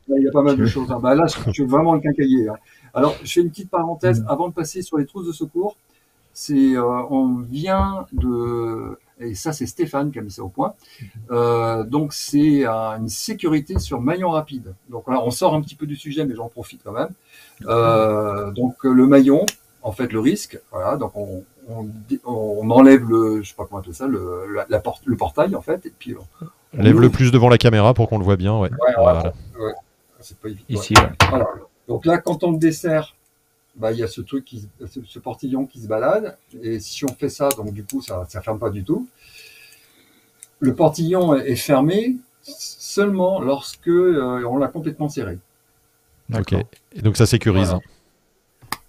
[0.08, 0.90] il y a pas mal de choses.
[0.92, 1.00] Hein.
[1.02, 2.48] Bah, là, je veux vraiment le quincailler.
[2.48, 2.56] Hein.
[2.94, 4.28] Alors, je fais une petite parenthèse mm.
[4.30, 5.76] avant de passer sur les trousses de secours.
[6.32, 10.74] C'est, euh, on vient de et ça c'est Stéphane qui a mis ça au point.
[11.32, 14.74] Euh, donc c'est une sécurité sur maillon rapide.
[14.90, 17.10] Donc là on sort un petit peu du sujet, mais j'en profite quand même.
[17.68, 19.46] Euh, donc le maillon,
[19.82, 21.44] en fait le risque, voilà, donc on,
[22.26, 25.62] on, enlève le, je sais pas comment appeler ça, le, la, porte, le portail en
[25.62, 26.16] fait, et puis
[26.74, 28.70] on, lève le plus devant la caméra pour qu'on le voit bien, ouais.
[28.98, 29.34] voilà.
[30.22, 30.66] C'est pas évident.
[30.70, 30.94] Ici.
[31.30, 31.48] Voilà.
[31.88, 33.16] Donc là quand on le dessert,
[33.76, 36.38] bah, il y a ce truc, qui, ce, portillon qui se balade.
[36.62, 39.08] Et si on fait ça, donc du coup, ça ne ferme pas du tout.
[40.60, 45.38] Le portillon est fermé seulement lorsque euh, on l'a complètement serré.
[46.34, 46.54] Ok.
[46.54, 47.76] Et donc ça sécurise.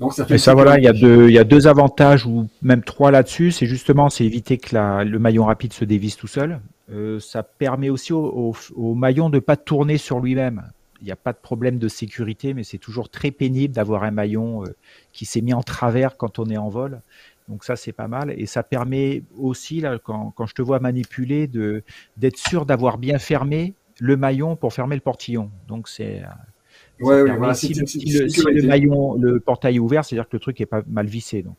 [0.01, 2.49] Donc ça fait ça, voilà, il y, a deux, il y a deux avantages ou
[2.63, 3.53] même trois là-dessus.
[3.53, 6.61] C'est justement, c'est éviter que la, le maillon rapide se dévisse tout seul.
[6.91, 10.63] Euh, ça permet aussi au, au maillon de ne pas tourner sur lui-même
[11.01, 14.11] il n'y a pas de problème de sécurité, mais c'est toujours très pénible d'avoir un
[14.11, 14.75] maillon euh,
[15.13, 17.01] qui s'est mis en travers quand on est en vol.
[17.49, 18.33] Donc ça, c'est pas mal.
[18.39, 23.75] Et ça permet aussi, là, quand, je te vois manipuler, d'être sûr d'avoir bien fermé
[23.99, 25.51] le maillon pour fermer le portillon.
[25.69, 26.23] Donc c'est...
[27.01, 31.07] Ouais, si, le, maillon, le portail est ouvert, c'est-à-dire que le truc est pas mal
[31.07, 31.43] vissé.
[31.43, 31.57] Donc.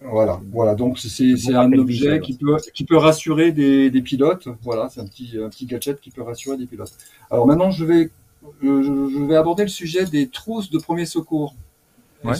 [0.00, 0.74] Voilà, voilà.
[0.74, 4.48] Donc c'est un objet qui peut qui peut rassurer des, des pilotes.
[4.62, 6.94] Voilà, c'est un petit un petit gadget qui peut rassurer des pilotes.
[7.30, 8.10] Alors maintenant, je vais
[8.62, 11.54] je, vais aborder le sujet des trousses de premier secours.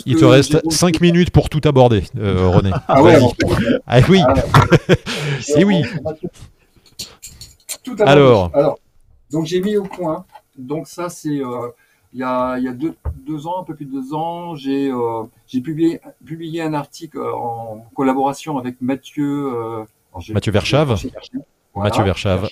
[0.06, 2.70] il te reste 5 minutes pour tout aborder, euh, René.
[2.88, 3.18] Ah ouais,
[3.86, 4.20] ah oui.
[4.26, 4.38] Ah
[5.56, 5.82] Et oui.
[8.00, 8.50] alors.
[8.54, 8.78] alors,
[9.30, 10.24] donc j'ai mis au point.
[10.58, 11.68] Donc ça c'est euh,
[12.12, 12.94] il y a, il y a deux,
[13.26, 17.18] deux ans, un peu plus de deux ans, j'ai euh, j'ai publié, publié un article
[17.20, 19.50] en collaboration avec Mathieu.
[19.54, 19.84] Euh,
[20.32, 21.00] Mathieu Verschave.
[21.74, 22.50] Mathieu Verschave.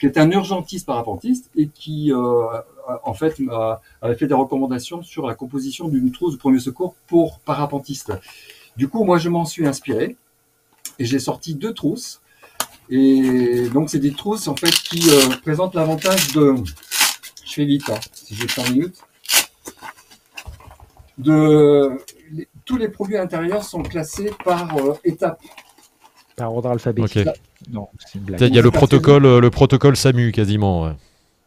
[0.00, 2.46] Qui est un urgentiste parapentiste et qui, euh,
[3.04, 3.36] en fait,
[4.00, 8.12] avait fait des recommandations sur la composition d'une trousse de premier secours pour parapentistes.
[8.76, 10.16] Du coup, moi, je m'en suis inspiré
[10.98, 12.22] et j'ai sorti deux trousses.
[12.88, 15.10] Et donc, c'est des trousses, en fait, qui
[15.42, 16.54] présentent l'avantage de
[17.50, 18.98] je fais vite, hein, si j'ai 5 minutes,
[21.18, 21.98] de,
[22.64, 25.42] tous les produits intérieurs sont classés par euh, étape.
[26.36, 27.28] Par ordre alphabétique.
[27.68, 30.84] Non, Il y a le protocole, euh, le protocole SAMU quasiment.
[30.84, 30.94] Ouais.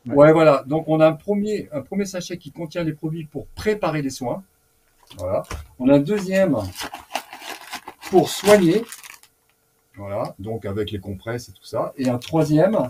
[0.07, 0.33] ouais.
[0.33, 0.63] voilà.
[0.67, 4.09] Donc on a un premier, un premier sachet qui contient les produits pour préparer les
[4.11, 4.43] soins.
[5.17, 5.43] Voilà.
[5.79, 6.57] On a un deuxième
[8.09, 8.83] pour soigner.
[9.95, 10.35] Voilà.
[10.39, 11.93] Donc avec les compresses et tout ça.
[11.97, 12.89] Et un troisième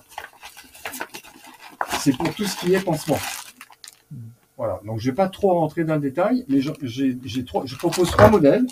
[2.03, 3.19] c'est pour tout ce qui est pansement.
[4.57, 8.12] Voilà, donc je ne vais pas trop rentrer dans le détail, mais j'ai, je propose
[8.12, 8.65] trois modèles.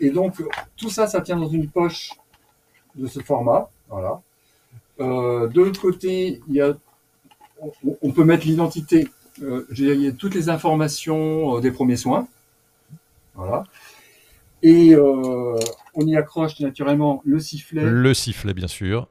[0.00, 0.34] Et, donc,
[0.76, 2.12] tout ça, ça tient dans une poche
[2.94, 3.70] de ce format.
[3.88, 4.20] Voilà.
[5.00, 6.76] Euh, de l'autre côté, il y a,
[8.02, 9.08] on, peut mettre l'identité,
[9.42, 12.26] euh, a toutes les informations euh, des premiers soins.
[13.34, 13.64] Voilà.
[14.62, 17.84] Et on y accroche naturellement le sifflet.
[17.84, 19.08] Le sifflet, bien sûr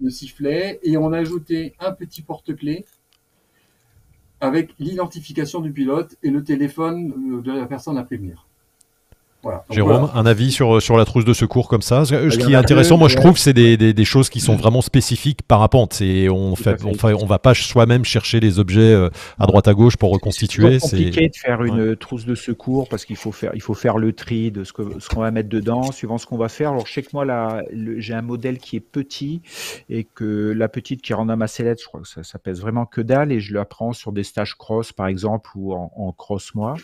[0.00, 2.84] le sifflet et on a ajouté un petit porte-clés
[4.40, 8.46] avec l'identification du pilote et le téléphone euh, de la personne à prévenir.
[9.70, 12.04] Jérôme, un avis sur, sur la trousse de secours comme ça?
[12.04, 14.82] Ce ah, qui est intéressant, moi je trouve, c'est des, des, choses qui sont vraiment
[14.82, 16.00] spécifiques parapente.
[16.00, 19.68] Et on fait, on, fait, on va pas soi-même chercher les objets euh, à droite
[19.68, 20.78] à gauche pour reconstituer.
[20.78, 23.98] C'est compliqué de faire une trousse de secours parce qu'il faut faire, il faut faire
[23.98, 26.70] le tri de ce qu'on ce qu'on va mettre dedans, suivant ce qu'on va faire.
[26.70, 29.42] Alors je sais que moi, là, j'ai un modèle qui est petit
[29.88, 32.60] et que la petite qui rentre à ma sellette, je crois que ça, ça, pèse
[32.60, 35.92] vraiment que dalle et je la prends sur des stages cross par exemple ou en,
[35.96, 36.74] en cross moi.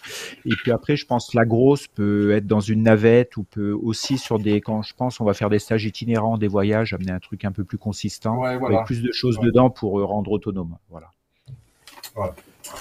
[0.44, 4.18] Et puis après, je pense la grosse peut être dans une navette ou peut aussi
[4.18, 7.18] sur des, quand je pense, on va faire des stages itinérants, des voyages, amener un
[7.18, 10.76] truc un peu plus consistant, avec plus de choses dedans pour euh, rendre autonome.
[10.90, 11.10] Voilà.
[12.14, 12.34] voilà.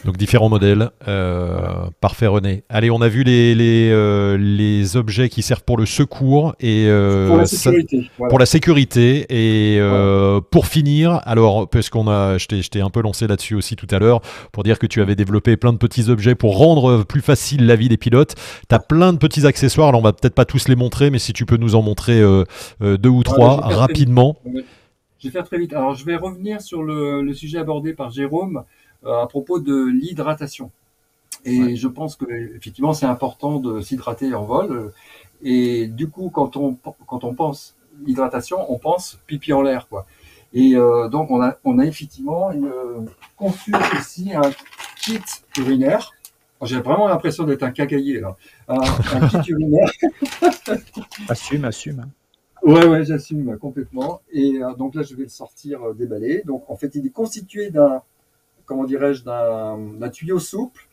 [0.06, 0.90] Donc différents modèles.
[1.08, 2.64] Euh, parfait René.
[2.70, 6.86] Allez, on a vu les, les, euh, les, objets qui servent pour le secours et
[6.88, 8.10] euh, pour la sécurité.
[8.18, 9.26] Pour la sécurité.
[9.30, 9.80] Et
[10.52, 14.00] pour finir, alors, parce qu'on a, je t'ai un peu lancé là-dessus aussi tout à
[14.00, 17.66] l'heure, pour dire que tu avais développé plein de petits objets pour rendre plus facile
[17.66, 18.36] la vie des pilotes.
[18.70, 21.20] Tu as plein de petits accessoires, alors on va peut-être pas tous les montrer, mais
[21.20, 22.22] si tu peux nous en montrer
[22.82, 24.38] deux ou trois rapidement.
[25.20, 25.74] Je vais faire très vite.
[25.74, 28.64] Alors je vais revenir sur le, le sujet abordé par Jérôme.
[29.06, 30.72] Euh, à propos de l'hydratation.
[31.44, 34.94] Et je pense que effectivement c'est important de s'hydrater en vol.
[35.42, 37.76] Et du coup, quand on quand on pense
[38.08, 40.06] hydratation, on pense pipi en l'air, quoi.
[40.54, 42.72] Et euh, donc on a on a effectivement une,
[43.36, 44.52] conçu aussi un
[45.02, 45.20] kit
[45.58, 46.12] urinaire.
[46.62, 48.38] J'ai vraiment l'impression d'être un cacaillé là.
[48.70, 49.92] Un, kit urinaire.
[51.28, 52.00] assume, assume.
[52.00, 52.10] Hein.
[52.62, 54.22] Ouais, ouais, j'assume complètement.
[54.32, 56.42] Et euh, donc là, je vais le sortir déballé.
[56.46, 58.02] Donc en fait, il est constitué d'un
[58.66, 60.88] comment dirais-je, d'un tuyau souple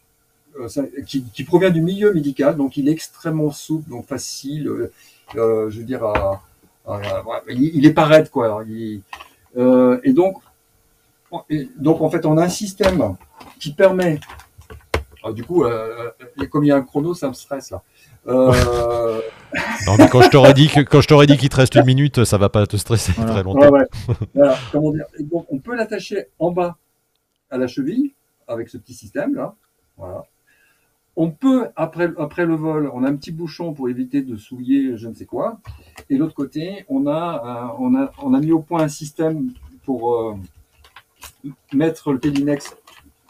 [0.58, 0.68] euh,
[1.06, 4.92] qui, provient du milieu médical, donc il est extrêmement souple, donc facile, euh,
[5.36, 6.02] euh, je veux dire,
[7.48, 8.64] il, est pas quoi.
[8.66, 10.38] et donc,
[11.76, 13.16] donc en fait, on a un système
[13.60, 14.18] qui permet,
[15.34, 15.64] du coup,
[16.50, 17.82] comme il y a un chrono, ça me stresse là.
[18.26, 21.86] non, mais quand je t'aurais dit que quand je t'aurais dit qu'il te reste une
[21.86, 23.70] minute, ça va pas te stresser très longtemps.
[24.74, 26.76] donc, on peut l'attacher en bas
[27.50, 28.14] à la cheville
[28.48, 29.54] avec ce petit système là.
[29.96, 30.22] Voilà.
[31.16, 34.96] On peut, après, après le vol, on a un petit bouchon pour éviter de souiller
[34.96, 35.60] je ne sais quoi.
[36.08, 39.52] Et l'autre côté, on a, euh, on, a, on a mis au point un système
[39.84, 40.34] pour euh,
[41.72, 42.76] mettre le Pélinex,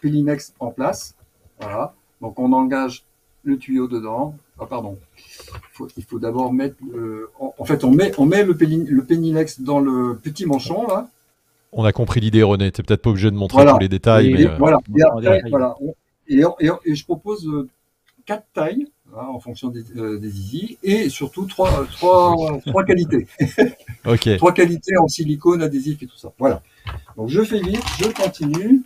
[0.00, 1.16] Pélinex en place.
[1.58, 1.94] Voilà.
[2.20, 3.04] Donc on engage
[3.42, 4.36] le tuyau dedans.
[4.58, 4.98] Ah, pardon.
[5.96, 6.76] Il faut, d'abord mettre.
[7.38, 11.08] en, fait, on met, on met le, le Pélinex dans le petit manchon là.
[11.72, 12.72] On a compris l'idée, René.
[12.72, 14.32] Tu n'es peut-être pas obligé de montrer tous les détails.
[14.32, 14.78] Et, Voilà.
[16.28, 16.42] Et,
[16.84, 17.68] Et, je propose euh,
[18.26, 23.26] quatre tailles hein, en fonction des, euh, easy et surtout trois, trois, trois qualités.
[24.06, 24.36] ok.
[24.36, 26.32] trois qualités en silicone, adhésif et tout ça.
[26.38, 26.62] Voilà.
[27.16, 28.82] Donc je fais vite, je continue.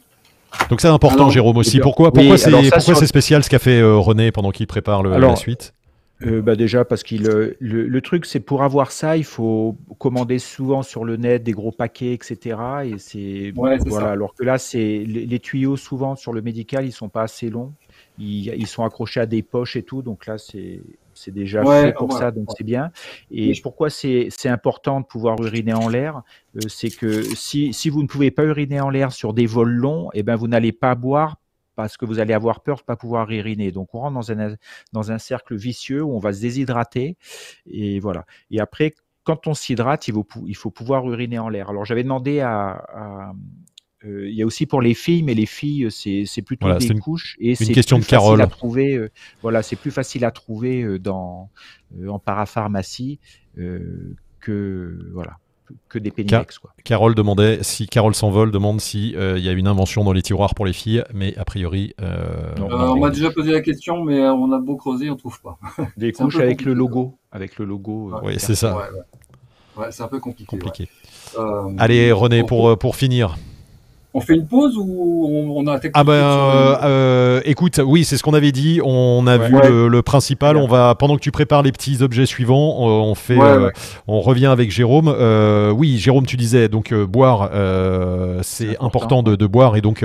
[0.71, 1.81] Donc c'est important, Jérôme aussi.
[1.81, 5.75] Pourquoi, pourquoi c'est spécial ce qu'a fait euh, René pendant qu'il prépare la suite?
[6.23, 10.39] Euh, bah déjà parce qu'il le, le, truc c'est pour avoir ça il faut commander
[10.39, 14.11] souvent sur le net des gros paquets etc et c'est voilà.
[14.11, 17.73] alors que là c'est les, tuyaux souvent sur le médical ils sont pas assez longs.
[18.19, 20.81] Ils, ils sont accrochés à des poches et tout donc là c'est
[21.15, 22.91] c'est déjà fait pour ça donc c'est bien.
[23.31, 26.23] Et pourquoi c'est important de pouvoir uriner en l'air
[26.57, 29.71] euh, c'est que si, si vous ne pouvez pas uriner en l'air sur des vols
[29.73, 31.37] longs et eh ben vous n'allez pas boire
[31.77, 33.73] parce que vous allez avoir peur de pas pouvoir uriner.
[33.73, 34.57] Donc on rentre dans un
[34.93, 37.17] dans un cercle vicieux où on va se déshydrater
[37.67, 38.27] et voilà.
[38.51, 41.71] Et après, quand on s'hydrate, il faut, il faut pouvoir uriner en l'air.
[41.71, 43.33] Alors j'avais demandé à,
[44.05, 47.37] euh, il y a aussi pour les filles, mais les filles, c'est plutôt des couches
[47.41, 48.41] et c'est question de Carole.
[48.41, 49.11] À trouver, euh,
[49.43, 51.51] voilà, c'est plus facile à trouver euh, dans
[52.09, 53.19] en parapharmacie
[53.57, 55.39] que voilà
[55.89, 56.59] que des péninex.
[56.59, 56.73] Quoi.
[56.85, 60.55] Carole demandait si Carole s'envole demande si il y a une invention dans les tiroirs
[60.55, 61.95] pour les filles, mais a priori.
[62.59, 65.59] on m'a déjà posé la question, mais on a beau creuser, on trouve pas.
[65.97, 68.13] Des couches avec le logo, avec le logo.
[68.23, 68.77] oui, c'est ça.
[69.77, 70.47] Ouais, c'est un peu compliqué.
[70.47, 70.89] compliqué.
[71.79, 73.37] Allez, René, pour, pour finir.
[74.17, 78.23] On fait une pause ou on, a Ah ben, euh, euh, écoute, oui, c'est ce
[78.23, 78.81] qu'on avait dit.
[78.85, 80.57] On a vu le, principal.
[80.57, 83.71] On va pendant que tu prépares les petits objets suivants, on, fait, euh,
[84.07, 85.13] on revient avec Jérôme.
[85.77, 87.51] oui, Jérôme, tu disais donc boire,
[88.43, 90.05] c'est important, de, boire et donc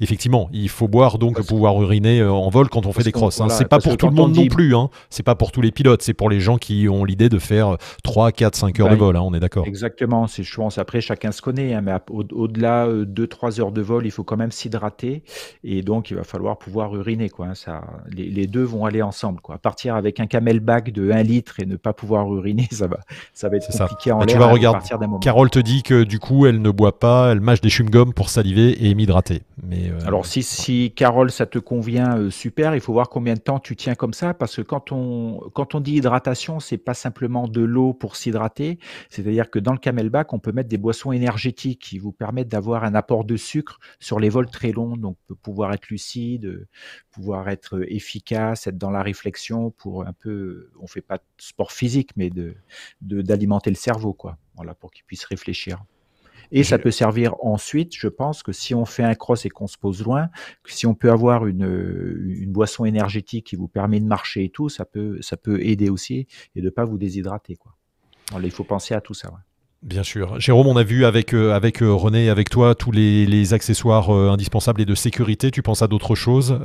[0.00, 3.42] effectivement, il faut boire donc pour pouvoir uriner en vol quand on fait des crosses.
[3.42, 3.50] Hein.
[3.50, 4.74] c'est pas pour tout le monde non plus.
[4.74, 4.88] Hein.
[5.10, 6.00] C'est pas pour tous les pilotes.
[6.00, 9.16] C'est pour les gens qui ont l'idée de faire 3, 4, 5 heures de vol.
[9.16, 9.66] Hein, on est d'accord.
[9.66, 10.26] Exactement.
[10.28, 14.06] C'est je pense après chacun se connaît, mais au-delà de 2, 3 heures de vol,
[14.06, 15.22] il faut quand même s'hydrater
[15.64, 17.28] et donc il va falloir pouvoir uriner.
[17.28, 17.54] Quoi, hein.
[17.54, 19.40] ça, les, deux vont aller ensemble.
[19.40, 19.58] Quoi.
[19.58, 23.00] Partir avec un camelback de 1 litre et ne pas pouvoir uriner, ça va,
[23.34, 24.26] ça va être compliqué en l'air.
[24.26, 24.86] Tu vas regarder.
[25.20, 28.28] Carole te dit que du coup, elle ne boit pas, elle mâche des chewing-gums pour
[28.28, 29.42] saliver et m'hydrater.
[29.62, 32.74] Mais euh, alors si, si Carole, ça te convient, euh, super.
[32.74, 35.74] Il faut voir combien de temps tu tiens comme ça parce que quand on quand
[35.74, 38.78] on dit hydratation, c'est pas simplement de l'eau pour s'hydrater.
[39.08, 42.84] C'est-à-dire que dans le camelback, on peut mettre des boissons énergétiques qui vous permettent d'avoir
[42.84, 46.68] un apport de sucre sur les vols très longs, donc pouvoir être lucide,
[47.10, 51.72] pouvoir être efficace, être dans la réflexion pour un peu, on fait pas de sport
[51.72, 52.54] physique, mais de
[53.00, 54.38] d'alimenter le cerveau, quoi.
[54.54, 55.82] Voilà, pour qu'il puisse réfléchir.
[56.52, 59.68] Et ça peut servir ensuite, je pense que si on fait un cross et qu'on
[59.68, 60.30] se pose loin,
[60.64, 61.62] que si on peut avoir une,
[62.28, 65.90] une boisson énergétique qui vous permet de marcher et tout, ça peut, ça peut aider
[65.90, 66.26] aussi
[66.56, 67.54] et de pas vous déshydrater.
[67.56, 67.76] Quoi.
[68.42, 69.32] il faut penser à tout ça.
[69.82, 70.38] Bien sûr.
[70.38, 73.54] Jérôme, on a vu avec, euh, avec euh, René et avec toi tous les, les
[73.54, 75.50] accessoires euh, indispensables et de sécurité.
[75.50, 76.60] Tu penses à d'autres choses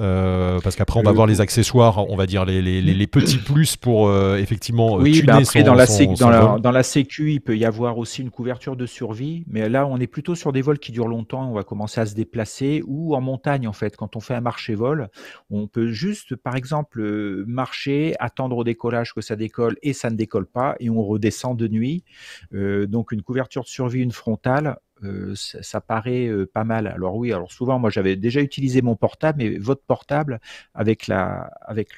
[0.62, 3.78] Parce qu'après, on va voir les accessoires, on va dire les, les, les petits plus
[3.78, 7.58] pour effectivement oui, tuner bah après, dans, la dans, la, dans la sécu, il peut
[7.58, 9.45] y avoir aussi une couverture de survie.
[9.47, 11.49] Mais là, on est plutôt sur des vols qui durent longtemps.
[11.49, 13.95] On va commencer à se déplacer ou en montagne, en fait.
[13.95, 15.10] Quand on fait un marché-vol,
[15.49, 17.01] on peut juste, par exemple,
[17.47, 21.58] marcher, attendre au décollage que ça décolle et ça ne décolle pas et on redescend
[21.58, 22.04] de nuit.
[22.51, 26.88] donc, donc une couverture de survie, une frontale, euh, ça, paraît euh, pas mal.
[26.88, 30.41] Alors oui, alors souvent, moi j'avais déjà utilisé mon portable, mais votre portable
[30.74, 31.89] avec la, avec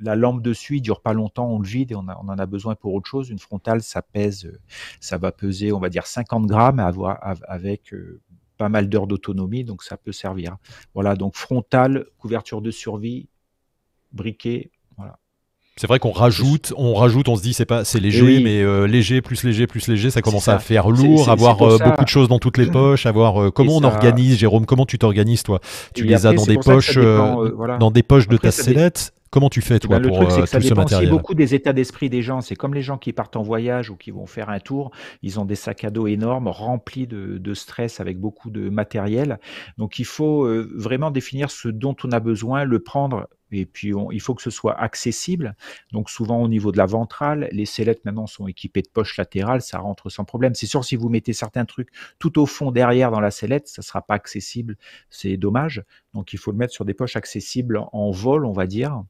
[0.00, 2.74] la lampe dessus, il dure pas longtemps, on le vide et on, en a besoin
[2.74, 3.30] pour autre chose.
[3.30, 4.50] Une frontale, ça pèse,
[4.98, 6.80] ça va peser, on va dire 50 grammes
[7.46, 8.20] avec euh,
[8.56, 10.56] pas mal d'heures d'autonomie, donc ça peut servir.
[10.94, 13.28] Voilà, donc frontale, couverture de survie,
[14.10, 14.72] briquet,
[15.76, 18.86] c'est vrai qu'on rajoute, on rajoute, on se dit c'est pas, c'est léger, mais euh,
[18.86, 22.28] léger plus léger plus léger, ça commence à faire lourd, avoir euh, beaucoup de choses
[22.28, 25.60] dans toutes les poches, avoir euh, comment on organise, Jérôme, comment tu t'organises toi?
[25.94, 29.14] Tu les as dans des poches, dans des poches de ta sellette?
[29.30, 32.10] Comment tu fais, toi, ben, pour truc, que ça dépend aussi beaucoup des états d'esprit
[32.10, 32.42] des gens.
[32.42, 34.90] C'est comme les gens qui partent en voyage ou qui vont faire un tour.
[35.22, 39.40] Ils ont des sacs à dos énormes, remplis de, de stress, avec beaucoup de matériel.
[39.78, 44.20] Donc, il faut vraiment définir ce dont on a besoin, le prendre et puis, il
[44.20, 45.54] faut que ce soit accessible.
[45.92, 49.60] Donc, souvent au niveau de la ventrale, les sellettes maintenant sont équipées de poches latérales,
[49.60, 50.54] ça rentre sans problème.
[50.54, 53.82] C'est sûr, si vous mettez certains trucs tout au fond derrière dans la sellette, ça
[53.82, 54.76] sera pas accessible.
[55.10, 55.84] C'est dommage.
[56.14, 59.02] Donc, il faut le mettre sur des poches accessibles en vol, on va dire,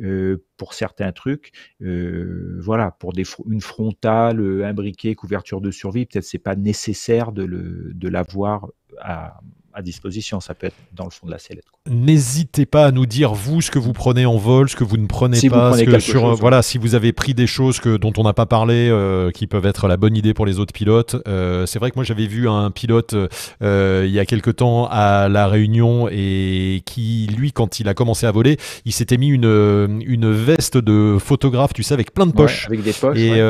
[0.00, 1.52] euh, pour certains trucs.
[1.82, 3.12] Euh, voilà, pour
[3.48, 8.68] une frontale, un briquet, couverture de survie, peut-être c'est pas nécessaire de l'avoir
[9.00, 9.40] à,
[9.78, 10.40] à disposition.
[10.40, 11.64] Ça peut être dans le fond de la sellette.
[11.88, 14.96] N'hésitez pas à nous dire vous ce que vous prenez en vol, ce que vous
[14.96, 18.34] ne prenez pas, sur, voilà, si vous avez pris des choses que, dont on n'a
[18.34, 21.16] pas parlé, euh, qui peuvent être la bonne idée pour les autres pilotes.
[21.26, 23.14] Euh, c'est vrai que moi j'avais vu un pilote
[23.62, 27.94] euh, il y a quelque temps à la Réunion et qui lui quand il a
[27.94, 32.26] commencé à voler, il s'était mis une, une veste de photographe, tu sais, avec plein
[32.26, 32.66] de poches.
[32.66, 33.16] avec des poches.
[33.16, 33.40] Et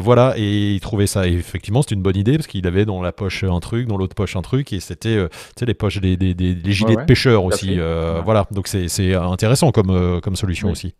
[0.00, 3.12] voilà, et il trouvait ça effectivement c'était une bonne idée parce qu'il avait dans la
[3.12, 6.34] poche un truc, dans l'autre poche un truc et c'était sais, les poches, des, des,
[6.34, 7.78] des gilets de pêcheurs aussi.
[7.78, 10.94] Euh, voilà, donc c'est intéressant comme, euh, comme solution aussi.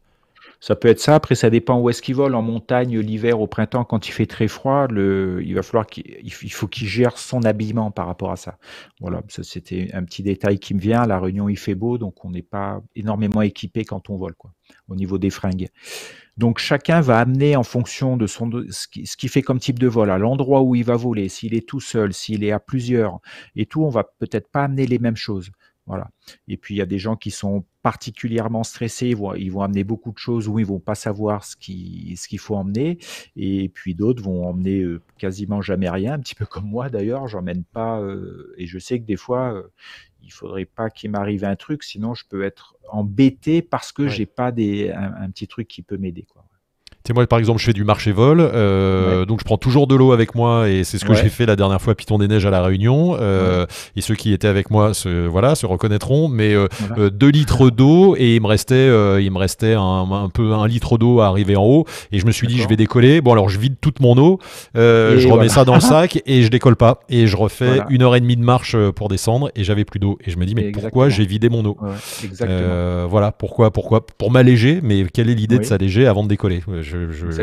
[0.64, 1.14] Ça peut être ça.
[1.14, 2.35] Après, ça dépend où est-ce qu'il vole.
[2.35, 6.33] En montagne, l'hiver, au printemps, quand il fait très froid, le, il va falloir qu'il
[6.33, 8.56] faut qu'il gère son habillement par rapport à ça.
[8.98, 11.04] Voilà, ça c'était un petit détail qui me vient.
[11.04, 14.37] La Réunion, il fait beau, donc on n'est pas énormément équipé quand on vole,
[14.88, 15.69] au niveau des fringues.
[16.38, 19.79] Donc chacun va amener en fonction de son ce qui, ce qui fait comme type
[19.79, 22.58] de vol, à l'endroit où il va voler, s'il est tout seul, s'il est à
[22.58, 23.21] plusieurs
[23.54, 25.50] et tout, on va peut-être pas amener les mêmes choses.
[25.87, 26.11] Voilà.
[26.49, 29.61] Et puis il y a des gens qui sont particulièrement stressés, ils vont, ils vont
[29.61, 32.99] amener beaucoup de choses où ils vont pas savoir ce qu'il ce qu'il faut emmener.
[33.37, 37.29] Et puis d'autres vont emmener euh, quasiment jamais rien, un petit peu comme moi d'ailleurs.
[37.29, 38.01] J'emmène pas.
[38.01, 39.71] Euh, et je sais que des fois, euh,
[40.23, 44.27] il faudrait pas qu'il m'arrive un truc, sinon je peux être embêté parce que j'ai
[44.27, 46.23] pas des, un, petit truc qui peut m'aider.
[46.23, 46.44] Quoi
[47.13, 50.13] moi, par exemple, je fais du marché vol, euh, donc je prends toujours de l'eau
[50.13, 52.50] avec moi et c'est ce que j'ai fait la dernière fois Python des Neiges à
[52.50, 53.19] la Réunion.
[53.21, 56.29] Euh, et ceux qui étaient avec moi, se, voilà, se reconnaîtront.
[56.29, 56.67] Mais euh,
[57.11, 59.81] 2 litres d'eau et il me restait, euh, il me restait un,
[60.11, 61.85] un, peu un litre d'eau à arriver en haut.
[62.11, 63.21] Et je me suis dit, je vais décoller.
[63.21, 64.38] Bon, alors je vide toute mon eau,
[64.75, 67.00] euh, je remets ça dans le sac et je décolle pas.
[67.11, 70.17] Et je refais une heure et demie de marche pour descendre et j'avais plus d'eau.
[70.25, 71.77] Et je me dis, mais pourquoi j'ai vidé mon eau?
[73.11, 74.07] Voilà, pourquoi, pourquoi?
[74.07, 74.81] Pour m'alléger.
[74.83, 76.63] Mais quelle est l'idée de s'alléger avant de décoller?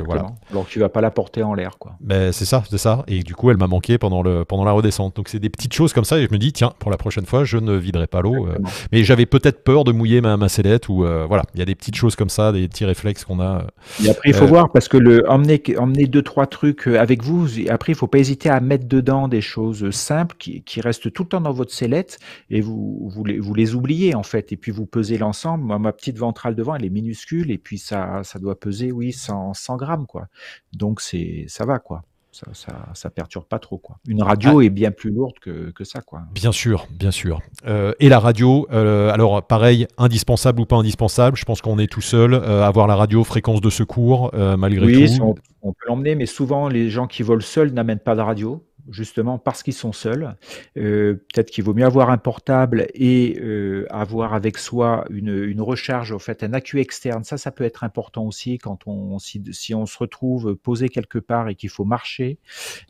[0.06, 0.28] Voilà.
[0.52, 1.94] Alors tu vas pas la porter en l'air, quoi.
[2.00, 3.04] Ben, c'est ça, c'est ça.
[3.08, 5.16] Et du coup, elle m'a manqué pendant, le, pendant la redescente.
[5.16, 6.20] Donc c'est des petites choses comme ça.
[6.20, 8.48] Et je me dis, tiens, pour la prochaine fois, je ne viderai pas l'eau.
[8.48, 8.58] Euh.
[8.92, 11.44] mais j'avais peut-être peur de mouiller ma, ma sellette ou euh, voilà.
[11.54, 13.68] Il y a des petites choses comme ça, des petits réflexes qu'on a.
[14.04, 17.24] Et après, il faut euh, voir parce que le emmener, emmener deux trois trucs avec
[17.24, 17.48] vous.
[17.70, 21.24] Après, il faut pas hésiter à mettre dedans des choses simples qui, qui restent tout
[21.24, 24.52] le temps dans votre sellette et vous, vous les, vous les oubliez en fait.
[24.52, 25.64] Et puis vous pesez l'ensemble.
[25.64, 29.12] Moi, ma petite ventrale devant, elle est minuscule et puis ça, ça doit peser, oui,
[29.12, 30.28] 100, 100 grammes, quoi.
[30.74, 32.04] Donc, c'est, ça va, quoi.
[32.34, 33.98] Ça, ça, ça, perturbe pas trop quoi.
[34.08, 34.64] Une radio ah.
[34.64, 36.22] est bien plus lourde que, que, ça quoi.
[36.34, 37.42] Bien sûr, bien sûr.
[37.68, 41.92] Euh, et la radio, euh, alors pareil, indispensable ou pas indispensable, je pense qu'on est
[41.92, 42.34] tout seul.
[42.34, 45.24] Euh, avoir la radio fréquence de secours malgré oui, tout.
[45.24, 48.64] On, on peut l'emmener, mais souvent les gens qui volent seuls n'amènent pas de radio
[48.90, 50.36] justement parce qu'ils sont seuls.
[50.78, 55.62] Euh, peut-être qu'il vaut mieux avoir un portable et euh, avoir avec soi une, une,
[55.62, 57.24] recharge, en fait, un accu externe.
[57.24, 61.20] Ça, ça peut être important aussi quand on, si, si on se retrouve posé quelque
[61.20, 62.40] part et qu'il faut marcher,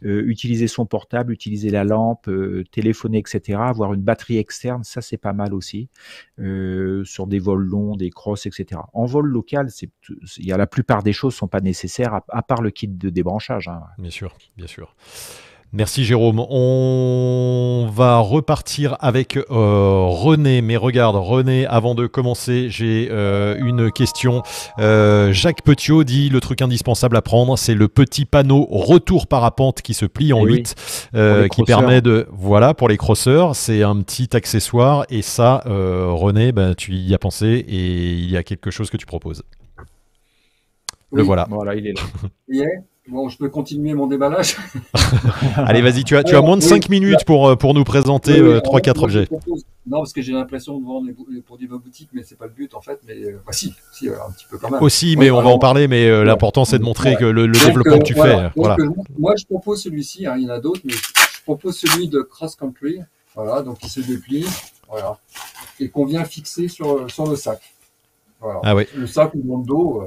[0.03, 2.29] euh, utiliser son portable, utiliser la lampe,
[2.71, 3.59] téléphoner, etc.
[3.61, 5.89] Avoir une batterie externe, ça c'est pas mal aussi
[7.03, 8.81] sur des vols longs, des crosses, etc.
[8.93, 9.89] En vol local, c'est,
[10.37, 12.87] il y a la plupart des choses sont pas nécessaires à, à part le kit
[12.87, 13.67] de débranchage.
[13.67, 13.83] Hein.
[13.97, 14.95] Bien sûr, bien sûr.
[15.74, 16.45] Merci Jérôme.
[16.49, 20.61] On va repartir avec euh, René.
[20.61, 24.43] Mais regarde, René, avant de commencer, j'ai euh, une question.
[24.80, 29.82] Euh, Jacques Petiot dit le truc indispensable à prendre, c'est le petit panneau retour parapente
[29.82, 32.28] qui se plie en 8, eh qui permet de...
[32.32, 35.05] Voilà, pour les crosseurs, c'est un petit accessoire.
[35.09, 38.97] Et ça, René, ben, tu y as pensé et il y a quelque chose que
[38.97, 39.43] tu proposes.
[41.13, 41.47] Le voilà.
[41.49, 42.65] Voilà, il est là.
[43.08, 44.58] Bon, je peux continuer mon déballage.
[45.58, 48.34] Allez, vas-y, tu as, tu as moins de 5 minutes pour, euh, pour nous présenter
[48.34, 49.28] 3-4 euh, objets.
[49.88, 52.45] non, parce que j'ai l'impression de vendre les produits de ma boutique, mais c'est pas
[52.45, 52.99] le but en fait.
[53.08, 54.84] Mais euh, bah, si, si un petit peu quand même.
[54.84, 58.04] Aussi, mais on va en parler, mais l'important c'est de montrer que le, développement que
[58.04, 58.52] tu fais.
[58.56, 58.78] Voilà.
[59.18, 62.22] moi, je propose celui-ci, hein, il y en a d'autres, mais je propose celui de
[62.22, 62.99] Cross Country.
[63.34, 64.45] Voilà, donc il se déplie,
[64.89, 65.18] voilà,
[65.80, 67.62] et qu'on vient fixer sur, sur le sac.
[68.41, 68.60] Voilà.
[68.64, 68.84] Ah oui.
[68.93, 70.06] Le sac ou le dos.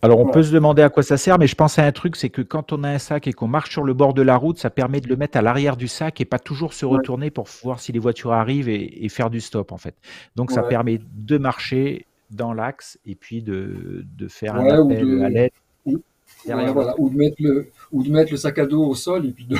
[0.00, 2.14] Alors, on peut se demander à quoi ça sert, mais je pense à un truc,
[2.14, 4.36] c'est que quand on a un sac et qu'on marche sur le bord de la
[4.36, 7.30] route, ça permet de le mettre à l'arrière du sac et pas toujours se retourner
[7.30, 9.96] pour voir si les voitures arrivent et, faire du stop, en fait.
[10.36, 15.50] Donc, ça permet de marcher dans l'axe et puis de, faire un appel à l'aide.
[15.84, 19.46] Ou, de mettre le, ou de mettre le sac à dos au sol et puis
[19.46, 19.56] de...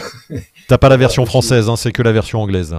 [0.68, 2.76] T'as pas la version française, hein, c'est que la version anglaise.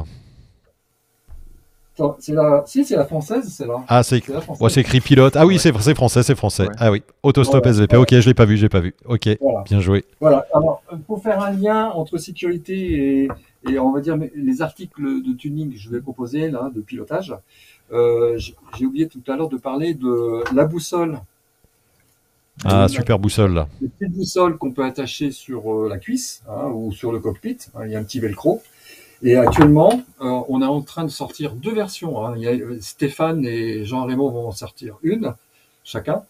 [2.20, 2.64] C'est la...
[2.66, 3.84] Si, c'est la française, c'est là.
[3.88, 4.22] Ah, c'est
[4.70, 5.36] c'est écrit pilote.
[5.36, 6.68] Ah oui, c'est français, c'est français.
[6.78, 7.97] Ah oui, autostop SVP.
[7.97, 8.95] Ok, je l'ai pas vu, je l'ai pas vu.
[9.06, 9.30] Ok,
[9.66, 10.06] bien joué.
[10.20, 10.45] Voilà.
[10.54, 13.30] Alors, pour faire un lien entre sécurité et,
[13.70, 17.36] et, on va dire les articles de tuning que je vais proposer là, de pilotage,
[17.91, 21.20] euh, j'ai oublié tout à l'heure de parler de la boussole.
[22.66, 23.68] Ah, super boussole là.
[23.82, 27.58] Une petite boussole qu'on peut attacher sur euh, la cuisse hein, ou sur le cockpit.
[27.74, 28.62] Hein, il y a un petit velcro.
[29.22, 32.26] Et actuellement, euh, on est en train de sortir deux versions.
[32.26, 32.36] Hein.
[32.38, 35.34] Il y a, euh, Stéphane et Jean Raymond vont en sortir une,
[35.84, 36.24] chacun.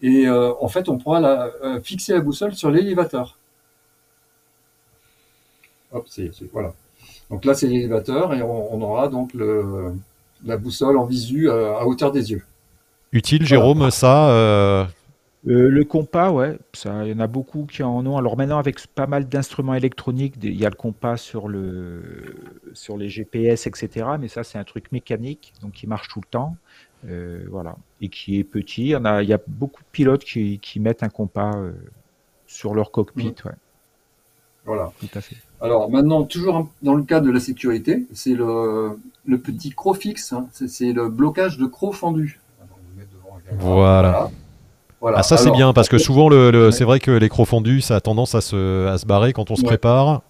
[0.00, 3.38] Et euh, en fait, on pourra la, fixer la boussole sur l'élévateur.
[5.92, 6.74] Hop, c'est, voilà.
[7.30, 9.94] Donc là, c'est l'élévateur et on, aura donc le,
[10.44, 12.42] la boussole en visu à, hauteur des yeux.
[13.12, 14.88] Utile, Jérôme, ça
[15.48, 18.16] euh, le compas, ouais, ça, il y en a beaucoup qui en ont.
[18.16, 22.02] Alors maintenant, avec pas mal d'instruments électroniques, il y a le compas sur, le,
[22.74, 24.06] sur les GPS, etc.
[24.20, 26.56] Mais ça, c'est un truc mécanique, donc qui marche tout le temps.
[27.08, 27.76] Euh, voilà.
[28.00, 28.82] Et qui est petit.
[28.82, 31.72] Il y, a, il y a beaucoup de pilotes qui, qui mettent un compas euh,
[32.46, 33.30] sur leur cockpit.
[33.30, 33.48] Mmh.
[33.48, 33.54] Ouais.
[34.64, 34.92] Voilà.
[35.00, 35.36] Tout à fait.
[35.60, 40.32] Alors maintenant, toujours dans le cadre de la sécurité, c'est le, le petit croc fixe,
[40.32, 40.46] hein.
[40.52, 42.40] c'est le blocage de croc fendu.
[43.58, 44.30] voilà.
[45.04, 47.96] Ah, ça, c'est bien parce que souvent, le, c'est vrai que les crocs fondus, ça
[47.96, 50.22] a tendance à se, à se barrer quand on se prépare.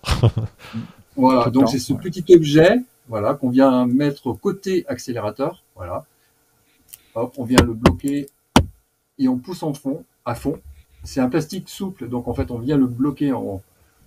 [1.17, 6.05] voilà, donc c'est ce petit objet voilà, qu'on vient mettre côté accélérateur, voilà.
[7.15, 8.29] Hop, on vient le bloquer
[9.19, 10.59] et on pousse en fond, à fond.
[11.05, 13.61] C'est un plastique souple, donc en fait on vient le bloquer en,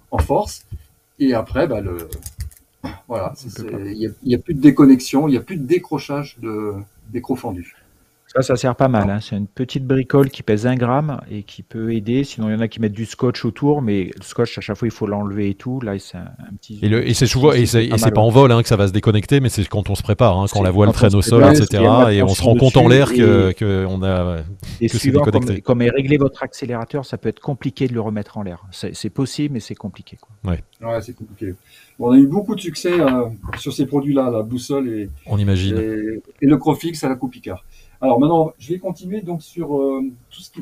[0.10, 0.66] en force.
[1.20, 2.10] Et après, bah, le,
[3.08, 6.74] voilà, il n'y a, plus de déconnexion, il n'y a plus de décrochage de
[7.10, 7.76] d'écrou fendu.
[8.36, 9.10] Ça, ça sert pas mal.
[9.10, 9.20] Hein.
[9.22, 12.26] C'est une petite bricole qui pèse un gramme et qui peut aider.
[12.26, 14.76] Sinon, il y en a qui mettent du scotch autour, mais le scotch, à chaque
[14.76, 15.80] fois, il faut l'enlever et tout.
[15.80, 16.28] Là, c'est un,
[16.60, 16.80] petit.
[16.84, 19.48] Et, c'est souvent, et c'est pas, en vol hein, que ça va se déconnecter, mais
[19.48, 21.82] c'est quand on se prépare, hein, quand la voile traîne au sol, etc.
[22.12, 24.40] Et on se rend compte en l'air que, que, on a.
[24.82, 28.02] Et que suivant comme, comme est réglé votre accélérateur, ça peut être compliqué de le
[28.02, 28.64] remettre en l'air.
[28.72, 30.18] C'est possible, mais c'est compliqué.
[30.20, 30.52] Quoi.
[30.52, 30.62] Ouais.
[30.82, 31.54] ouais c'est compliqué.
[32.00, 33.26] on a eu beaucoup de succès euh,
[33.58, 35.78] sur ces produits-là, la boussole et, on imagine.
[35.78, 37.64] et, le Crofix à la coupe Picard.
[38.06, 40.62] Alors maintenant, je vais continuer donc sur euh, tout ce qui,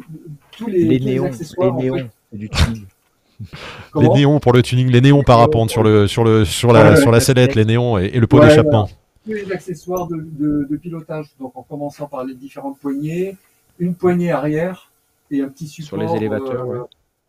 [0.51, 1.75] tous les, les, néons, accessoires.
[1.77, 2.85] Les néons, du tuning.
[3.95, 7.11] les néons pour le tuning, les néons parapentes sur, le, sur, le, sur, la, sur
[7.11, 8.87] la sellette, les néons et, le pot d'échappement.
[9.25, 13.37] Tous les accessoires de, de, pilotage, donc en commençant par les différentes poignées,
[13.77, 14.91] une poignée arrière
[15.29, 15.87] et un petit support.
[15.87, 16.65] Sur les élévateurs.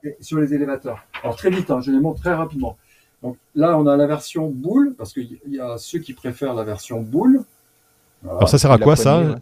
[0.04, 1.04] Euh, sur les élévateurs.
[1.22, 2.76] Alors très vite, hein, je les montre très rapidement.
[3.22, 6.64] Donc là, on a la version boule, parce qu'il y a ceux qui préfèrent la
[6.64, 7.42] version boule.
[8.22, 9.38] Alors ça sert à quoi ça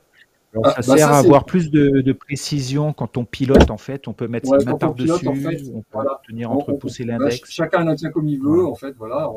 [0.62, 4.07] ah, ça bah, sert à avoir plus de, précision quand on pilote, en fait.
[4.09, 7.42] On peut mettre ouais, sa main dessus on peut tenir entre pouces et l'index.
[7.50, 8.94] chacun la tient comme il veut, en fait.
[8.98, 9.30] Voilà,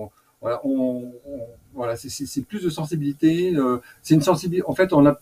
[1.73, 3.55] voilà, c'est plus de sensibilité.
[3.55, 4.67] Euh, c'est une sensibilité.
[4.67, 5.17] En fait, on a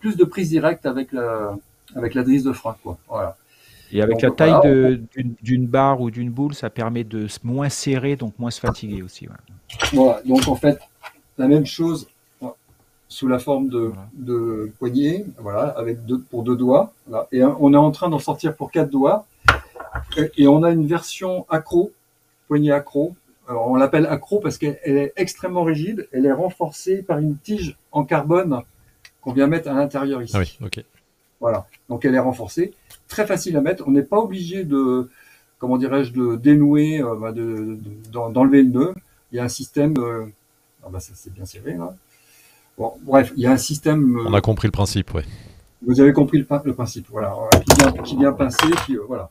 [0.00, 1.56] plus, de prise directe avec la,
[1.94, 2.98] avec la drisse de frein, quoi.
[3.08, 3.36] Voilà.
[3.92, 5.00] Et avec la taille
[5.42, 9.26] d'une barre ou d'une boule, ça permet de moins serrer, donc moins se fatiguer aussi.
[9.92, 10.78] Voilà, donc en fait,
[11.38, 12.08] la même chose
[13.10, 16.92] sous la forme de, de poignée, voilà, avec deux, pour deux doigts.
[17.32, 19.26] Et on est en train d'en sortir pour quatre doigts.
[20.36, 21.92] Et, on a une version accro,
[22.46, 23.16] poignée accro.
[23.48, 26.08] Alors on l'appelle accro parce qu'elle est extrêmement rigide.
[26.12, 28.62] Elle est renforcée par une tige en carbone
[29.22, 30.34] qu'on vient mettre à l'intérieur ici.
[30.36, 30.84] Ah oui, ok.
[31.40, 31.66] Voilà.
[31.88, 32.74] Donc elle est renforcée,
[33.08, 33.88] très facile à mettre.
[33.88, 35.10] On n'est pas obligé de,
[35.58, 37.76] comment dirais-je, de dénouer, euh, bah, de,
[38.12, 38.94] d'enlever le nœud.
[39.32, 39.98] Il y a un système.
[39.98, 40.26] Euh,
[40.84, 41.94] ah bah ça c'est bien serré là
[43.02, 44.18] bref, il y a un système.
[44.18, 45.22] Euh, On a compris le principe, oui.
[45.82, 47.34] Vous avez compris le, principe, voilà,
[48.04, 49.30] qui vient, pincer, puis euh, voilà.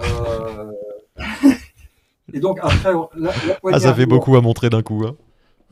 [0.00, 0.72] Euh,
[2.32, 3.32] et donc après, la,
[3.72, 5.04] ah, ça fait beaucoup à montrer d'un coup.
[5.06, 5.14] Hein.